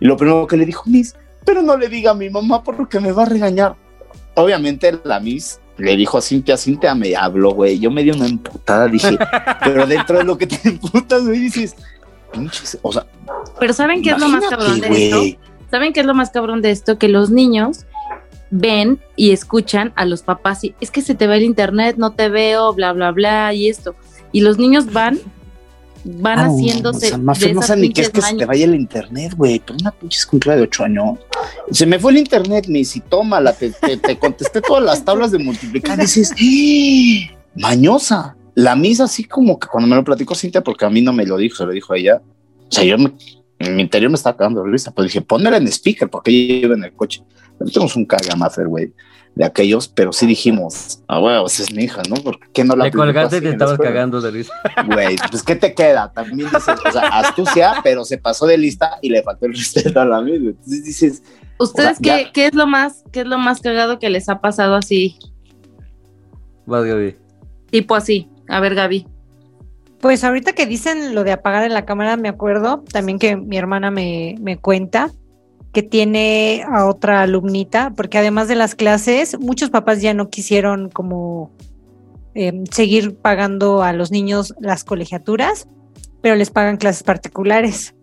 [0.00, 2.98] Y lo primero que le dijo, Miss, pero no le diga a mi mamá porque
[2.98, 3.76] me va a regañar.
[4.36, 7.78] Obviamente la Miss le dijo a Cintia, Cintia me habló, güey.
[7.78, 9.16] Yo me di una emputada, dije,
[9.64, 11.76] pero dentro de lo que te emputas, güey, dices,
[12.82, 13.06] o sea.
[13.58, 15.40] Pero ¿saben qué es lo más cabrón de esto?
[15.70, 16.98] ¿Saben qué es lo más cabrón de esto?
[16.98, 17.86] Que los niños
[18.50, 22.12] ven y escuchan a los papás y es que se te ve el internet, no
[22.12, 23.94] te veo, bla, bla, bla, y esto.
[24.32, 25.18] Y los niños van
[26.04, 27.06] van haciéndose.
[27.06, 29.60] O sea, no saben ni qué es que se te vaya el internet, güey.
[29.64, 31.18] Pero una pinche escuela de ocho años.
[31.70, 35.38] Se me fue el internet, ni si tómala, te, te, contesté todas las tablas de
[35.38, 35.98] multiplicar.
[35.98, 37.30] dices, ¡Eh!
[37.54, 38.36] mañosa.
[38.54, 41.24] La misa, así como que cuando me lo platicó Cintia, porque a mí no me
[41.24, 42.20] lo dijo, se lo dijo ella.
[42.68, 44.90] O sea, yo en mi interior me estaba cagando de risa.
[44.90, 47.22] Pues dije, ponela en speaker, porque ella iba en el coche.
[47.58, 48.92] Tenemos un cagamafer, güey.
[49.38, 52.16] De aquellos, pero sí dijimos, ah, bueno, esa es mi hija, ¿no?
[52.16, 54.52] ¿Por qué no la Te colgaste y te estabas cagando de risa.
[54.86, 56.12] Güey, pues ¿qué te queda?
[56.12, 60.00] También dices, o sea, astucia, pero se pasó de lista y le faltó el respeto
[60.00, 60.50] a la misma.
[60.50, 61.22] Entonces dices...
[61.60, 64.74] ¿Ustedes qué, qué, es lo más, qué es lo más cagado que les ha pasado
[64.74, 65.16] así?
[66.66, 67.14] Vas, Gaby.
[67.70, 68.28] Tipo así.
[68.48, 69.06] A ver, Gaby.
[70.00, 73.56] Pues ahorita que dicen lo de apagar en la cámara, me acuerdo también que mi
[73.56, 75.12] hermana me, me cuenta
[75.72, 80.88] que tiene a otra alumnita, porque además de las clases, muchos papás ya no quisieron
[80.88, 81.50] como
[82.34, 85.68] eh, seguir pagando a los niños las colegiaturas,
[86.22, 87.94] pero les pagan clases particulares.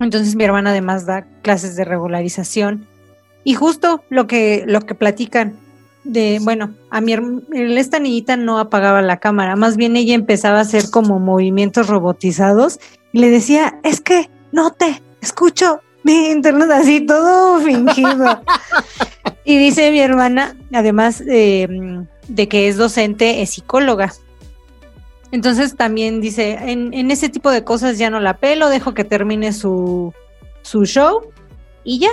[0.00, 2.86] Entonces mi hermana además da clases de regularización.
[3.44, 5.56] Y justo lo que, lo que platican
[6.04, 7.14] de, bueno, a mi
[7.76, 12.78] esta niñita no apagaba la cámara, más bien ella empezaba a hacer como movimientos robotizados
[13.12, 15.80] y le decía, es que no te escucho,
[16.12, 18.42] mi internet así todo fingido.
[19.44, 22.06] y dice mi hermana, además de
[22.48, 24.12] que es docente, es psicóloga.
[25.32, 29.04] Entonces también dice, en, en, ese tipo de cosas ya no la pelo, dejo que
[29.04, 30.14] termine su,
[30.62, 31.32] su show
[31.84, 32.10] y ya.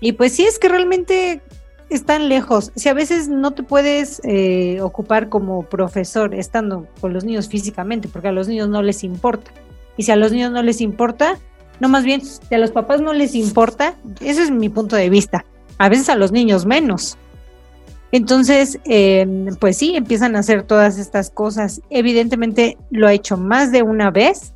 [0.00, 1.42] Y pues sí, es que realmente
[1.90, 2.72] están lejos.
[2.76, 8.08] Si a veces no te puedes eh, ocupar como profesor estando con los niños físicamente,
[8.08, 9.50] porque a los niños no les importa.
[9.96, 11.38] Y si a los niños no les importa,
[11.80, 15.10] no, más bien, si a los papás no les importa, ese es mi punto de
[15.10, 15.44] vista.
[15.78, 17.18] A veces a los niños menos.
[18.12, 21.80] Entonces, em, pues sí, empiezan a hacer todas estas cosas.
[21.90, 24.52] Evidentemente lo ha hecho más de una vez.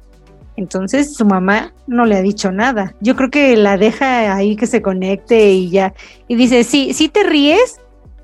[0.57, 2.95] Entonces su mamá no le ha dicho nada.
[3.01, 5.93] Yo creo que la deja ahí que se conecte y ya.
[6.29, 7.81] Y dice, sí, sí te ríes,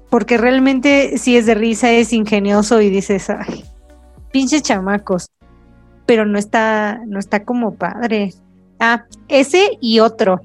[0.09, 3.65] porque realmente si es de risa, es ingenioso y dices, ay,
[4.31, 5.31] pinches chamacos.
[6.07, 8.35] Pero no está, no está como padre.
[8.81, 10.41] Ah, ese y otro.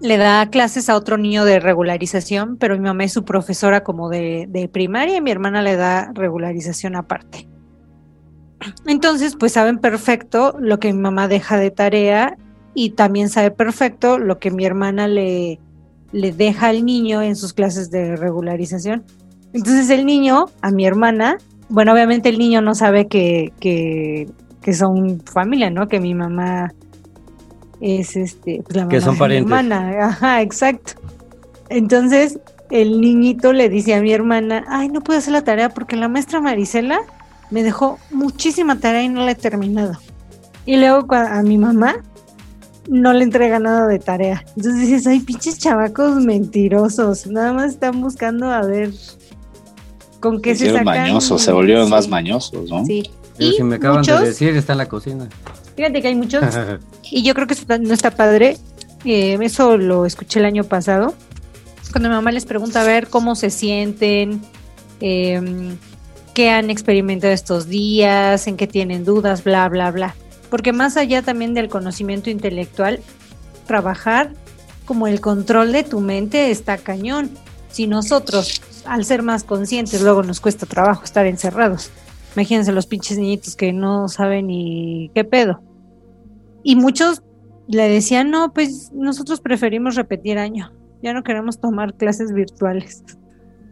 [0.00, 4.10] Le da clases a otro niño de regularización, pero mi mamá es su profesora como
[4.10, 7.48] de, primaria y mi hermana le da regularización aparte.
[8.86, 12.36] Entonces, pues saben perfecto lo que mi mamá deja de tarea
[12.74, 15.60] y también sabe perfecto lo que mi hermana le,
[16.12, 19.04] le deja al niño en sus clases de regularización.
[19.52, 21.38] Entonces el niño, a mi hermana,
[21.70, 25.88] bueno, obviamente el niño no sabe que, que son familia, ¿no?
[25.88, 26.74] Que mi mamá
[27.80, 30.06] es este, pues la mamá que son de mi hermana.
[30.06, 30.92] Ajá, exacto.
[31.68, 32.38] Entonces
[32.70, 36.08] el niñito le dice a mi hermana, ay, no puedo hacer la tarea porque la
[36.08, 37.00] maestra Marisela
[37.50, 39.98] me dejó muchísima tarea y no la he terminado.
[40.64, 42.02] Y luego a mi mamá
[42.88, 44.44] no le entrega nada de tarea.
[44.56, 48.90] Entonces dices, ay, pinches chavacos mentirosos, nada más están buscando a ver
[50.20, 50.84] con qué se, se sacan.
[50.84, 52.84] mañosos, se volvieron más mañosos, ¿no?
[52.84, 53.10] Sí.
[53.38, 55.28] Y si me acaban de decir, está en la cocina.
[55.76, 56.42] Fíjate que hay muchos,
[57.02, 58.56] y yo creo que no está padre.
[59.04, 61.14] Eh, eso lo escuché el año pasado,
[61.96, 64.42] cuando mi mamá les pregunta a ver cómo se sienten,
[65.00, 65.76] eh,
[66.34, 70.14] qué han experimentado estos días, en qué tienen dudas, bla, bla, bla.
[70.50, 73.00] Porque más allá también del conocimiento intelectual,
[73.66, 74.32] trabajar
[74.84, 77.30] como el control de tu mente está cañón.
[77.70, 81.90] Si nosotros, al ser más conscientes, luego nos cuesta trabajo estar encerrados.
[82.34, 85.62] Imagínense los pinches niñitos que no saben ni qué pedo.
[86.66, 87.22] Y muchos
[87.68, 90.72] le decían, no, pues nosotros preferimos repetir año.
[91.00, 93.04] Ya no queremos tomar clases virtuales.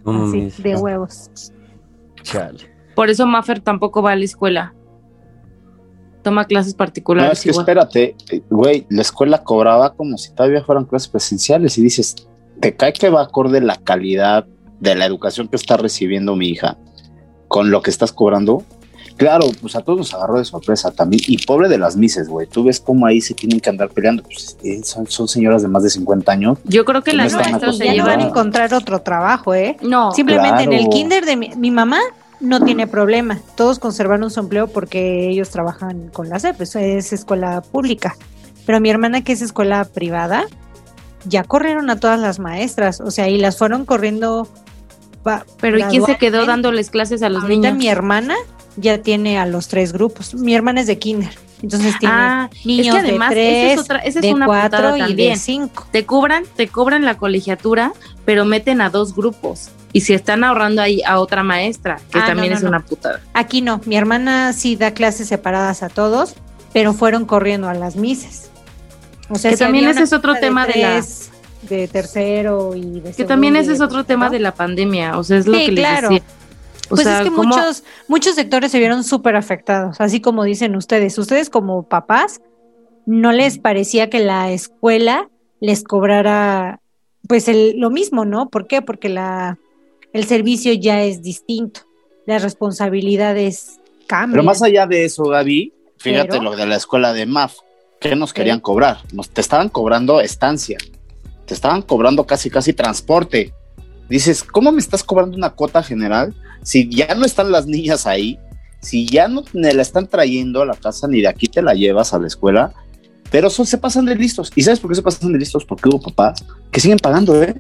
[0.06, 1.28] Así, de huevos.
[2.22, 2.70] Chale.
[2.94, 4.76] Por eso Maffer tampoco va a la escuela.
[6.22, 7.28] Toma clases particulares.
[7.28, 11.76] No, es que espérate, eh, güey, la escuela cobraba como si todavía fueran clases presenciales
[11.76, 12.14] y dices,
[12.60, 14.46] ¿te cae que va acorde la calidad
[14.78, 16.78] de la educación que está recibiendo mi hija
[17.48, 18.62] con lo que estás cobrando?
[19.16, 21.22] Claro, pues a todos nos agarró de sorpresa también.
[21.28, 22.48] Y pobre de las mises, güey.
[22.48, 24.24] Tú ves cómo ahí se tienen que andar peleando.
[24.24, 26.58] Pues, eh, son, son, señoras de más de 50 años.
[26.64, 29.76] Yo creo que, que las no maestras se llevan a encontrar otro trabajo, ¿eh?
[29.82, 30.10] No.
[30.12, 30.72] Simplemente claro.
[30.72, 32.00] en el kinder de mi, mi, mamá
[32.40, 33.38] no tiene problema.
[33.56, 36.62] Todos conservaron su empleo porque ellos trabajan con la CEP.
[36.62, 38.16] Eso es escuela pública.
[38.66, 40.46] Pero mi hermana, que es escuela privada,
[41.24, 43.00] ya corrieron a todas las maestras.
[43.00, 44.48] O sea, y las fueron corriendo.
[45.60, 47.78] Pero ¿y quién se quedó dándoles clases a los Ahorita niños?
[47.78, 48.34] Mi hermana
[48.76, 50.34] ya tiene a los tres grupos.
[50.34, 51.30] Mi hermana es de kinder.
[51.62, 54.34] Entonces tiene ah, niños es que además, de tres, esa es, otra, esa es de
[54.34, 55.30] una cuatro y también.
[55.32, 55.86] de cinco.
[55.90, 57.92] Te cobran, te cobran la colegiatura,
[58.26, 59.70] pero meten a dos grupos.
[59.92, 62.80] Y se están ahorrando ahí a otra maestra, que Ah, también no, es no, una
[62.80, 63.20] putada.
[63.32, 63.80] Aquí no.
[63.86, 66.34] Mi hermana sí da clases separadas a todos,
[66.72, 68.50] pero fueron corriendo a las mises.
[69.30, 71.30] O sea, Que si también ese es otro tema de la- tres,
[71.62, 75.38] de tercero y de Que también ese es otro tema de la pandemia, o sea,
[75.38, 76.08] es lo Sí, que les claro.
[76.10, 76.24] decía.
[76.86, 80.44] O pues sea, es que ¿cómo- muchos, muchos sectores se vieron súper afectados, así como
[80.44, 81.16] dicen ustedes.
[81.18, 82.40] Ustedes como papás,
[83.06, 85.28] ¿no les parecía que la escuela
[85.60, 86.80] les cobrara
[87.26, 88.50] pues el, lo mismo, ¿no?
[88.50, 88.82] ¿Por qué?
[88.82, 89.58] Porque la,
[90.12, 91.80] el servicio ya es distinto,
[92.26, 94.32] las responsabilidades cambian.
[94.32, 97.56] Pero más allá de eso, Gaby, fíjate Pero- lo de la escuela de MAF.
[98.00, 98.98] ¿Qué nos querían cobrar?
[99.14, 100.76] Nos, te estaban cobrando estancia.
[101.46, 103.54] Te estaban cobrando casi, casi transporte.
[104.10, 106.34] Dices, ¿cómo me estás cobrando una cuota general
[106.64, 108.38] si ya no están las niñas ahí?
[108.80, 111.74] Si ya no me la están trayendo a la casa ni de aquí te la
[111.74, 112.72] llevas a la escuela.
[113.30, 114.52] Pero son, se pasan de listos.
[114.54, 115.64] ¿Y sabes por qué se pasan de listos?
[115.64, 117.54] Porque hubo papás que siguen pagando, ¿eh?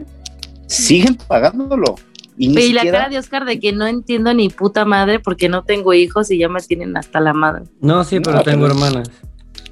[0.66, 1.94] Siguen pagándolo.
[2.36, 5.48] Y, ni Y la cara de Oscar de que no entiendo ni puta madre porque
[5.48, 7.64] no tengo hijos y ya me tienen hasta la madre.
[7.80, 9.08] No, sí, pero No, tengo pero- hermanas.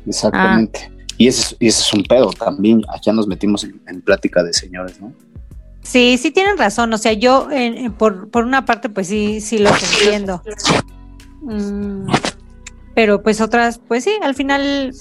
[0.07, 0.91] Exactamente.
[1.19, 2.83] Y, ese es, y ese es un pedo también.
[2.89, 5.13] Allá nos metimos en, en plática de señores, ¿no?
[5.83, 6.93] Sí, sí tienen razón.
[6.93, 10.43] O sea, yo en- en- por, por una parte, pues sí, sí los entiendo.
[11.43, 12.07] Mm,
[12.95, 14.93] pero pues otras, pues sí, al final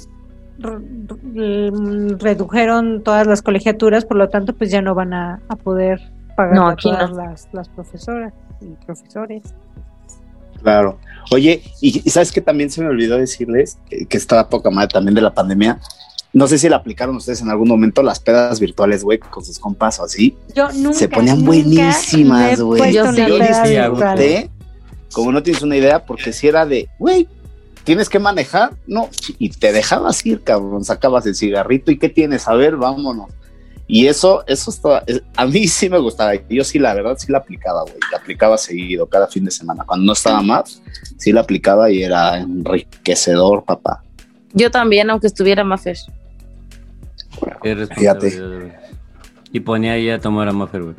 [2.20, 6.00] redujeron todas las colegiaturas, por lo tanto, pues ya no van a, a poder
[6.36, 7.18] pagar No, a todas no.
[7.18, 9.42] las, las profesoras y profesores.
[10.62, 11.00] Claro.
[11.32, 14.90] Oye, y, y sabes que también se me olvidó decirles que, que estaba poca madre
[14.94, 15.80] también de la pandemia.
[16.34, 19.60] No sé si la aplicaron ustedes en algún momento las pedas virtuales, güey, con sus
[19.60, 20.38] compas o así.
[20.56, 22.94] Yo nunca, Se ponían nunca buenísimas, güey.
[22.94, 24.50] Yo Yo disfruté,
[25.12, 27.28] como no tienes una idea, porque si era de, güey,
[27.84, 29.10] tienes que manejar, no,
[29.40, 33.30] y te dejabas ir, cabrón, sacabas el cigarrito y qué tienes, a ver, vámonos.
[33.88, 37.30] Y eso, eso estaba, es- a mí sí me gustaba, yo sí, la verdad, sí
[37.30, 40.82] la aplicaba, güey, la aplicaba seguido, cada fin de semana, cuando no estaba más,
[41.18, 44.02] sí la aplicaba y era enriquecedor, papá.
[44.54, 45.98] Yo también, aunque estuviera Maffer.
[45.98, 46.21] Qué
[47.42, 48.72] güey.
[49.52, 50.96] Y ponía ahí a tomar a Maffer, güey.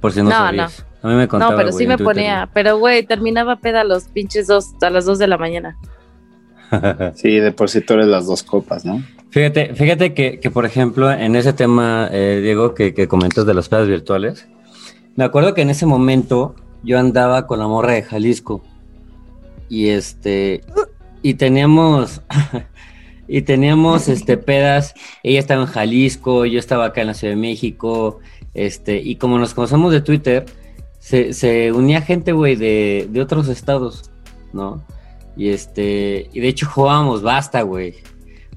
[0.00, 0.84] Por si no, No, sabías.
[1.02, 2.50] A mí me contaba, No, pero güey, sí me Twitter, ponía.
[2.52, 5.76] Pero, güey, terminaba peda a los pinches dos, a las dos de la mañana.
[7.16, 9.02] Sí, de por sí tú eres las dos copas, ¿no?
[9.30, 13.54] Fíjate, fíjate que, que, por ejemplo, en ese tema, eh, Diego, que, que comentas de
[13.54, 14.46] las pedas virtuales,
[15.16, 18.62] me acuerdo que en ese momento yo andaba con la morra de Jalisco
[19.68, 20.62] y este,
[21.22, 22.22] y teníamos,
[23.30, 27.40] y teníamos este pedas, ella estaba en Jalisco, yo estaba acá en la Ciudad de
[27.40, 28.18] México,
[28.54, 30.46] este, y como nos conocemos de Twitter,
[30.98, 34.10] se, se unía gente, güey, de, de otros estados,
[34.52, 34.84] ¿no?
[35.36, 37.94] Y este, y de hecho jugábamos basta, güey.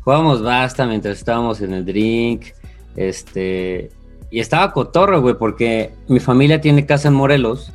[0.01, 2.47] Jugábamos basta mientras estábamos en el drink.
[2.95, 3.91] Este,
[4.32, 7.71] y estaba cotorro, güey, porque mi familia tiene casa en Morelos.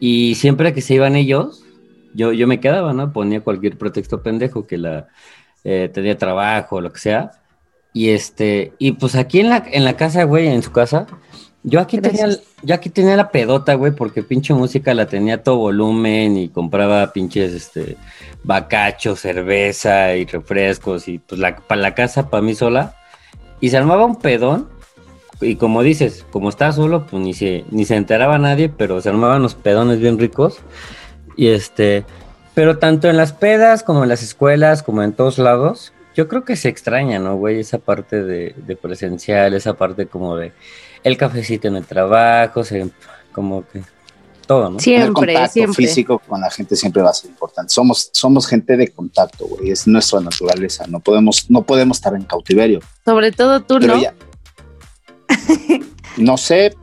[0.00, 1.62] Y siempre que se iban ellos,
[2.14, 3.12] yo, yo me quedaba, ¿no?
[3.12, 5.08] Ponía cualquier pretexto pendejo que la
[5.68, 7.32] eh, tenía trabajo lo que sea.
[7.92, 11.08] Y este, y pues aquí en la, en la casa, güey, en su casa,
[11.64, 12.46] yo aquí tenía, Gracias.
[12.62, 16.48] yo aquí tenía la pedota, güey, porque pinche música la tenía a todo volumen y
[16.50, 17.96] compraba pinches, este,
[18.44, 22.94] bacacho, cerveza y refrescos y pues la, para la casa, para mí sola.
[23.60, 24.68] Y se armaba un pedón.
[25.40, 29.08] Y como dices, como estaba solo, pues ni se, ni se enteraba nadie, pero se
[29.08, 30.58] armaban los pedones bien ricos.
[31.36, 32.04] Y este,
[32.56, 36.42] pero tanto en las pedas como en las escuelas, como en todos lados, yo creo
[36.46, 37.60] que se extraña, ¿no, güey?
[37.60, 40.54] Esa parte de, de presencial, esa parte como de
[41.04, 42.88] el cafecito en el trabajo, se,
[43.32, 43.82] como que
[44.46, 44.78] todo, ¿no?
[44.78, 45.74] Tener Siempre, contacto siempre.
[45.86, 47.74] físico con la gente siempre va a ser importante.
[47.74, 49.70] Somos, somos gente de contacto, güey.
[49.72, 50.86] Es nuestra naturaleza.
[50.88, 52.80] No podemos, no podemos estar en cautiverio.
[53.04, 54.02] Sobre todo tú, Pero ¿no?
[54.02, 54.14] ya.
[56.16, 56.74] No sé,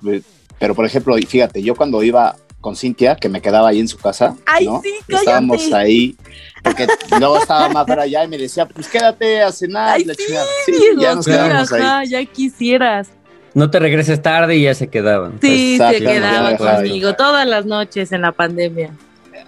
[0.60, 3.98] pero por ejemplo, fíjate, yo cuando iba con Cintia, que me quedaba ahí en su
[3.98, 4.82] casa, Ay, ¿no?
[4.82, 5.26] sí, cállate.
[5.26, 6.16] Estábamos ahí,
[6.64, 6.88] porque
[7.20, 9.90] luego estaba más para allá y me decía, pues quédate a cenar.
[9.96, 10.24] Ay, la sí.
[10.66, 12.08] Sí, Diego, ya nos quedamos ahí.
[12.10, 13.10] ya quisieras.
[13.54, 15.38] No te regreses tarde y ya se quedaban.
[15.42, 16.88] Sí, Exacto, se ya me quedaba dejaba ahí.
[16.90, 18.92] conmigo todas las noches en la pandemia.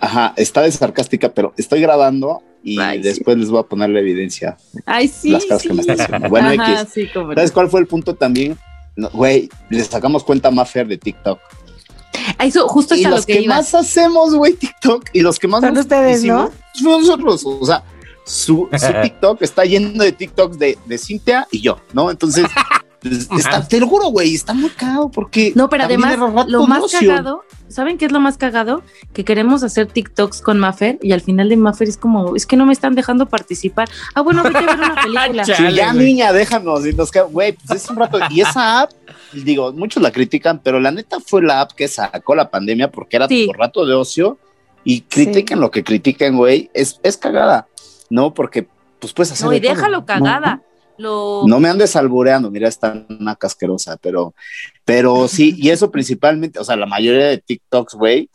[0.02, 3.04] Ajá, está de sarcástica, pero estoy grabando y Ay, sí.
[3.08, 5.30] después les voy a poner la evidencia, Ay, sí.
[5.30, 5.70] las caras sí.
[5.70, 6.28] que me está haciendo.
[6.30, 6.92] Bueno, Ajá, X.
[6.94, 7.34] sí, no.
[7.34, 8.58] ¿Sabes cuál fue el punto también?
[8.98, 11.40] No, Güey, les sacamos cuenta más Fer de TikTok.
[12.40, 13.56] Eso, justo es a lo los que, que, iba.
[13.56, 17.44] más hacemos, güey, TikTok, y los que más Son ustedes, hicimos, fuimos nosotros.
[17.46, 17.84] O sea,
[18.26, 22.12] su, su TikTok está lleno de TikToks de, de Cintia y yo, ¿no?
[22.12, 22.46] Entonces,
[23.38, 25.54] está, te lo juro, güey, está muy cagado porque.
[25.56, 28.84] No, pero además, lo más cagado, ¿saben qué es lo más cagado?
[29.14, 32.56] Que queremos hacer TikToks con Maffer y al final de Maffer es como, es que
[32.58, 33.88] no me están dejando participar.
[34.14, 35.44] Ah, bueno, vete a ver una película.
[35.44, 36.86] Cha- Sí, Chale, ya, niña, déjanos.
[36.86, 38.20] Y nos queda, güey, pues es un rato.
[38.30, 38.92] Y esa app,
[39.34, 43.18] digo, muchos la critican, pero la neta fue la app que sacó la pandemia porque
[43.18, 43.46] era Sí.
[43.48, 44.38] por rato de ocio.
[44.88, 47.68] Y critiquen lo que critiquen, güey, es, es cagada,
[48.12, 48.34] ¿no?
[48.36, 48.68] Porque,
[49.00, 49.48] pues puedes hacer.
[49.48, 50.06] no, y todo, déjalo ¿no?
[50.98, 51.44] Lo...
[51.48, 54.34] No me andes albureando, mira, está una casquerosa, pero,
[54.86, 58.30] pero sí, y eso principalmente, o sea, la mayoría de TikToks, güey,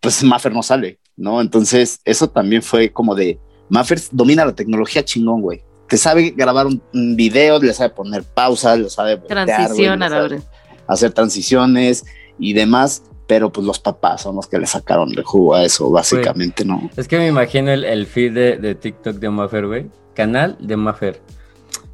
[0.00, 1.40] pues Maffer no sale, ¿no?
[1.40, 3.38] Entonces, eso también fue como de,
[3.68, 5.62] Maffer domina la tecnología chingón, güey.
[5.88, 10.08] Te sabe grabar un, un video, le sabe poner pausas, le sabe Transición le a
[10.08, 10.42] la sabe hora.
[10.86, 12.04] hacer transiciones
[12.38, 13.02] y demás.
[13.26, 16.90] pero pues los papás son los que le sacaron de jugo a eso, básicamente, ¿no?
[16.96, 19.90] Es que me imagino el, el feed de, de TikTok de Maffer, güey.
[20.14, 21.22] Canal de Maffer.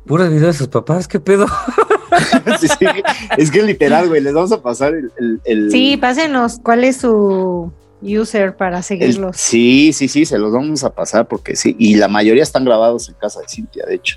[0.09, 1.47] Puros videos de sus papás, ¿qué pedo?
[2.59, 2.87] Sí, sí,
[3.37, 5.13] es que literal, güey, les vamos a pasar el...
[5.19, 7.71] el- el- Sí, pásenos cuál es su
[8.03, 9.37] user para el- seguirlos.
[9.37, 13.09] sí, sí, sí, se los vamos a pasar porque sí, y la mayoría están grabados
[13.09, 14.17] en casa de Cintia, de hecho.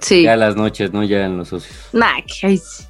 [0.00, 0.24] Sí.
[0.24, 1.02] Ya a las noches, ¿no?
[1.04, 1.74] Ya en los socios.
[1.92, 2.84] Nah, que- ay, sí.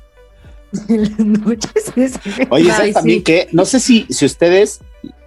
[0.89, 1.73] En las noches.
[1.97, 2.19] es-
[2.51, 2.95] Oye, Ay, ¿sabes sí.
[2.95, 4.81] también que No sé si, si ustedes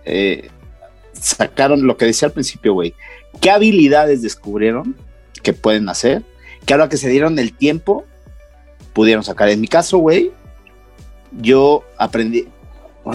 [0.04, 0.50] eh,
[1.14, 2.94] sacaron lo que decía al principio, güey.
[3.40, 4.98] ¿Qué habilidades descubrieron
[5.44, 6.24] que pueden hacer?
[6.66, 8.06] Que ahora que se dieron el tiempo,
[8.94, 9.50] pudieron sacar.
[9.50, 10.32] En mi caso, güey,
[11.40, 12.48] yo aprendí.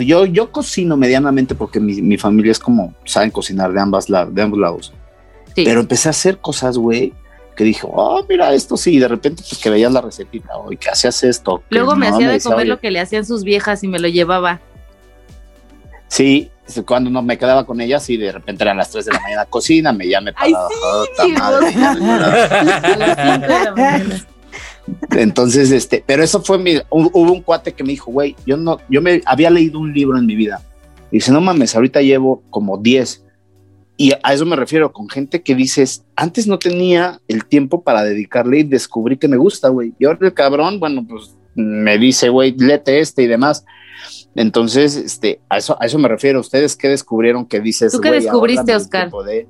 [0.00, 4.26] Yo, yo cocino medianamente porque mi, mi familia es como, saben cocinar de, ambas la-
[4.26, 4.92] de ambos lados.
[5.54, 5.62] Sí.
[5.64, 7.12] Pero empecé a hacer cosas, güey,
[7.54, 10.76] que dije, oh, mira esto sí, y de repente pues que veías la recetita, oye,
[10.76, 11.62] que hacías esto.
[11.70, 13.88] Luego me no, hacía de decía, comer "Oye, lo que le hacían sus viejas y
[13.88, 14.60] me lo llevaba.
[16.08, 16.50] Sí,
[16.86, 19.44] cuando no me quedaba con ellas y de repente eran las 3 de la mañana,
[19.46, 20.68] cocíname, ya me Ay, paraba.
[20.68, 20.74] sí,
[21.10, 22.44] "Puta sí, madre, ya me paraba".
[22.50, 24.26] A las cinco de la mañana.
[25.10, 28.56] Entonces, este, pero eso fue mi, hu- hubo un cuate que me dijo, güey, yo
[28.56, 30.62] no, yo me había leído un libro en mi vida.
[31.10, 33.24] Y dice, no mames, ahorita llevo como 10.
[33.96, 38.02] Y a eso me refiero, con gente que dices, antes no tenía el tiempo para
[38.04, 39.94] dedicarle y descubrí que me gusta, güey.
[39.98, 43.64] Y ahora el cabrón, bueno, pues me dice, güey, lete este y demás.
[44.36, 46.40] Entonces, este, a eso, a eso me refiero.
[46.40, 47.90] ¿Ustedes qué descubrieron que dices?
[47.92, 49.10] ¿Tú qué "Güey, ahora descubriste, Oscar?
[49.24, 49.48] de-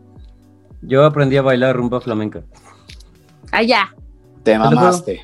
[0.83, 2.43] Yo aprendí a bailar rumba flamenca.
[3.53, 3.95] Allá.
[4.43, 4.77] Te lo juro.
[4.77, 5.21] mamaste.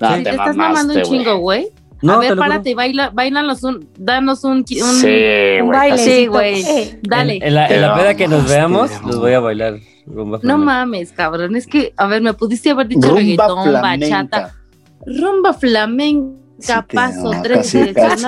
[0.00, 1.68] No, Sí, te te estás mamando un chingo, güey.
[2.02, 4.78] No, a te ver, párate y baila, bailanos un, danos un, un Sí,
[5.60, 5.78] Un güey.
[5.78, 5.98] baile.
[5.98, 6.62] Sí, güey.
[6.62, 7.36] Eh, dale.
[7.38, 9.78] En, en la, en la Te peda que nos veamos, te los voy a bailar
[10.06, 10.64] rumba No flamenca.
[10.64, 11.56] mames, cabrón.
[11.56, 14.16] Es que, a ver, me pudiste haber dicho Rumba reggaetón, flamenca.
[14.22, 14.54] bachata.
[15.06, 18.26] Rumba flamenca, Sí, paso, no, tres, casi, casi.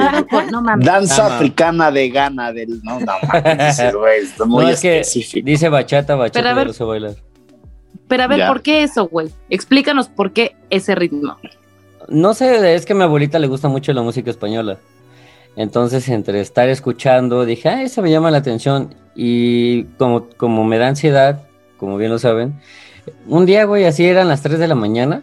[0.53, 0.87] no mames.
[0.87, 1.37] Danza Ama.
[1.37, 5.03] africana de Ghana del no, no mames, güey, está muy No, es que
[5.43, 7.15] dice bachata, bachata, Pero a ver- lo sé bailar.
[8.07, 8.49] Pero a ver, Ya.
[8.49, 9.29] ¿por qué eso, güey?
[9.51, 11.37] Explícanos por qué ese ritmo.
[12.09, 14.79] No sé, es que a mi abuelita le gusta mucho la música española.
[15.57, 18.95] Entonces, entre estar escuchando, dije, ah, esa me llama la atención.
[19.15, 21.43] Y como, como me da ansiedad,
[21.77, 22.61] como bien lo saben,
[23.27, 25.23] un día, güey, así eran las 3 de la mañana.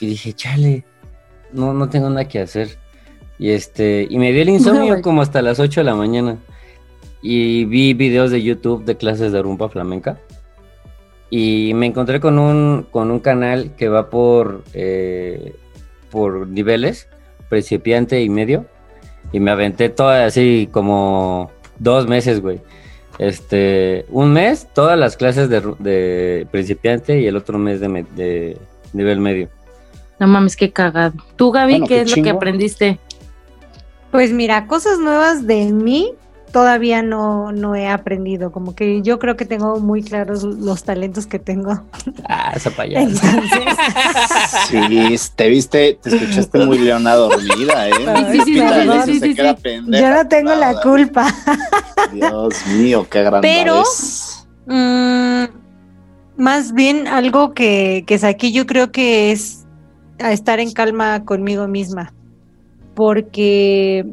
[0.00, 0.84] Y dije, chale,
[1.52, 2.78] no, no tengo nada que hacer.
[3.38, 6.38] Y este, y me dio el insomnio como hasta las 8 de la mañana.
[7.22, 10.18] Y vi videos de YouTube de clases de rumba flamenca.
[11.28, 15.54] Y me encontré con un, con un canal que va por, eh,
[16.10, 17.08] por niveles,
[17.48, 18.64] principiante y medio.
[19.32, 22.60] Y me aventé toda así como dos meses, güey.
[23.18, 28.56] Este, un mes, todas las clases de, principiante y el otro mes de, me- de
[28.92, 29.48] nivel medio.
[30.18, 31.14] No mames, qué cagado.
[31.36, 32.98] Tú, Gaby, Bueno, ¿qué qué es lo que aprendiste?
[34.10, 36.14] Pues mira, cosas nuevas de mí
[36.56, 38.50] todavía no, no he aprendido.
[38.50, 41.82] Como que yo creo que tengo muy claros los talentos que tengo.
[42.26, 43.02] Ah, esa payasa.
[43.02, 43.60] Entonces,
[44.68, 47.92] Sí, te viste, te escuchaste muy leona dormida, ¿eh?
[48.42, 48.84] Sí, Pita
[49.86, 51.26] yo no tengo la culpa.
[52.14, 53.82] Dios mío, qué grande Pero-.
[54.64, 55.44] Mm,
[56.38, 59.65] más bien algo que, que saqué yo creo que es
[60.18, 62.12] a estar en calma conmigo misma.
[62.94, 64.06] Porque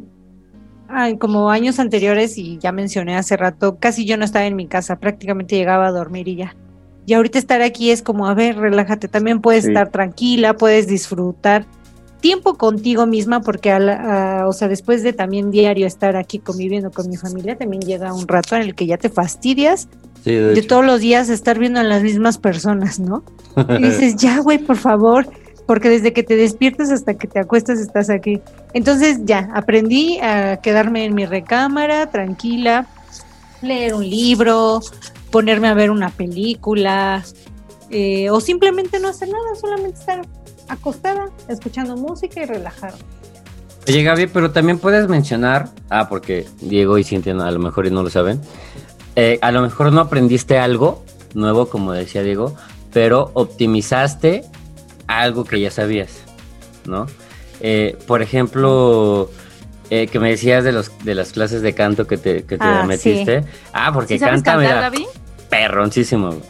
[0.88, 4.66] ay, como años anteriores, y ya mencioné hace rato, casi yo no estaba en mi
[4.66, 6.54] casa, prácticamente llegaba a dormir y ya.
[7.06, 9.70] Y ahorita estar aquí es como, a ver, relájate, también puedes Sí.
[9.70, 11.66] estar tranquila, puedes disfrutar
[12.20, 16.38] tiempo contigo misma, porque a la- a- o sea, después de también diario estar aquí
[16.38, 19.88] conviviendo con mi familia, también llega un rato en el que ya te fastidias
[20.22, 23.22] Sí, de de todos los días estar viendo a las mismas personas, ¿no?
[23.78, 25.26] Y dices, ya, güey, por favor,
[25.66, 28.40] porque desde que te despiertas hasta que te acuestas estás aquí.
[28.72, 32.86] Entonces ya, aprendí a quedarme en mi recámara, tranquila,
[33.62, 34.80] leer un libro,
[35.30, 37.24] ponerme a ver una película,
[37.90, 40.22] eh, o simplemente no hacer nada, solamente estar
[40.68, 42.94] acostada, escuchando música y relajar.
[43.86, 47.90] Oye, Gaby, pero también puedes mencionar, ah, porque Diego y Cintia a lo mejor y
[47.90, 48.40] no lo saben,
[49.16, 51.04] eh, a lo mejor no aprendiste algo
[51.34, 52.54] nuevo, como decía Diego,
[52.92, 54.44] pero optimizaste
[55.06, 56.10] algo que ya sabías,
[56.86, 57.06] ¿no?
[57.60, 59.30] Eh, por ejemplo,
[59.90, 62.64] eh, que me decías de los de las clases de canto que te, que te
[62.64, 63.44] Ah, metiste.
[63.72, 65.06] Ah, porque ¿Sí sabes canta, cantar, mira, Gaby?
[65.50, 66.30] perroncísimo.
[66.30, 66.40] No, no,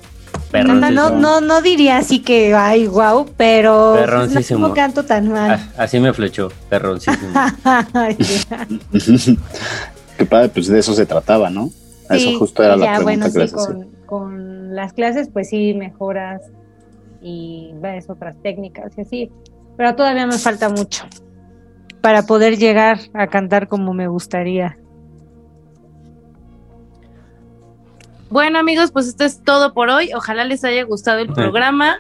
[0.51, 1.11] Perroncísimo.
[1.21, 4.69] no, no diría así que, ay, wow, pero Perroncísimo.
[4.69, 5.51] no canto tan mal.
[5.77, 7.33] Ah, así me flechó, perroncísimo.
[10.19, 11.71] Qué padre, pues de eso se trataba, ¿no?
[12.11, 13.53] Sí, eso justo era la ya, pregunta bueno, que sí, les
[14.07, 16.41] con las clases, pues sí, mejoras
[17.25, 19.33] y ves otras técnicas y así,
[19.77, 21.05] pero todavía me falta mucho.
[22.03, 24.77] para poder llegar a cantar como me gustaría.
[28.29, 30.13] Bueno amigos, pues esto es todo por hoy.
[30.15, 31.97] Ojalá les haya gustado el programa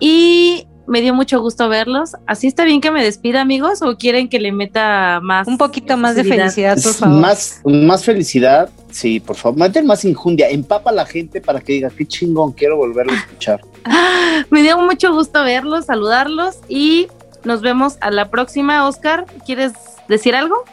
[0.00, 2.12] y me dio mucho gusto verlos.
[2.26, 5.46] ¿Así está bien que me despida amigos o quieren que le meta más?
[5.46, 7.20] Un poquito más de felicidad, por favor.
[7.20, 9.58] Más, más felicidad, sí, por favor.
[9.58, 13.16] Meten más injundia, empapa a la gente para que diga, qué chingón, quiero volverlo a
[13.16, 13.60] escuchar.
[14.50, 17.08] me dio mucho gusto verlos, saludarlos y
[17.44, 18.88] nos vemos a la próxima.
[18.88, 19.72] Oscar, ¿quieres
[20.08, 20.64] decir algo?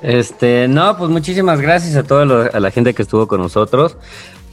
[0.00, 3.96] Este, no, pues muchísimas gracias a toda a la gente que estuvo con nosotros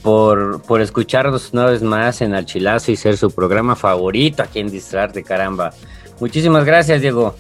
[0.02, 4.70] por, por escucharnos una vez más en Alchilazo y ser su programa favorito aquí en
[4.70, 5.72] Distrarte, caramba.
[6.20, 7.36] Muchísimas gracias, Diego.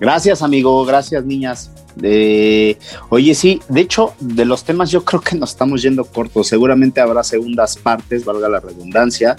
[0.00, 0.84] Gracias, amigo.
[0.86, 1.70] Gracias, niñas.
[3.10, 6.48] oye, sí, de hecho, de los temas yo creo que nos estamos yendo cortos.
[6.48, 9.36] Seguramente habrá segundas partes, valga la redundancia,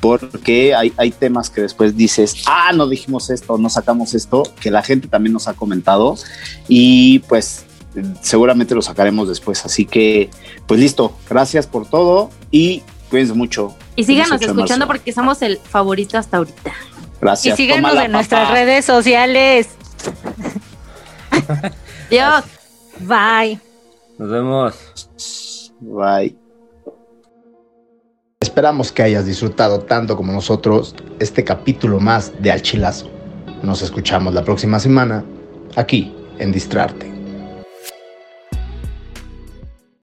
[0.00, 4.70] porque hay, hay temas que después dices, ah, no dijimos esto, no sacamos esto, que
[4.70, 6.16] la gente también nos ha comentado
[6.68, 7.64] y pues
[8.20, 9.64] seguramente lo sacaremos después.
[9.64, 10.28] Así que,
[10.66, 13.74] pues listo, gracias por todo y cuídense mucho.
[13.96, 16.72] Y síganos escuchando porque somos el favorito hasta ahorita.
[17.20, 17.58] Gracias.
[17.58, 19.68] Y síganos en nuestras redes sociales.
[22.10, 22.44] Dios.
[23.00, 23.60] Bye.
[24.18, 25.10] Nos vemos.
[25.80, 26.36] Bye.
[28.40, 33.08] Esperamos que hayas disfrutado tanto como nosotros este capítulo más de Alchilazo.
[33.62, 35.24] Nos escuchamos la próxima semana
[35.76, 37.11] aquí en Distrarte.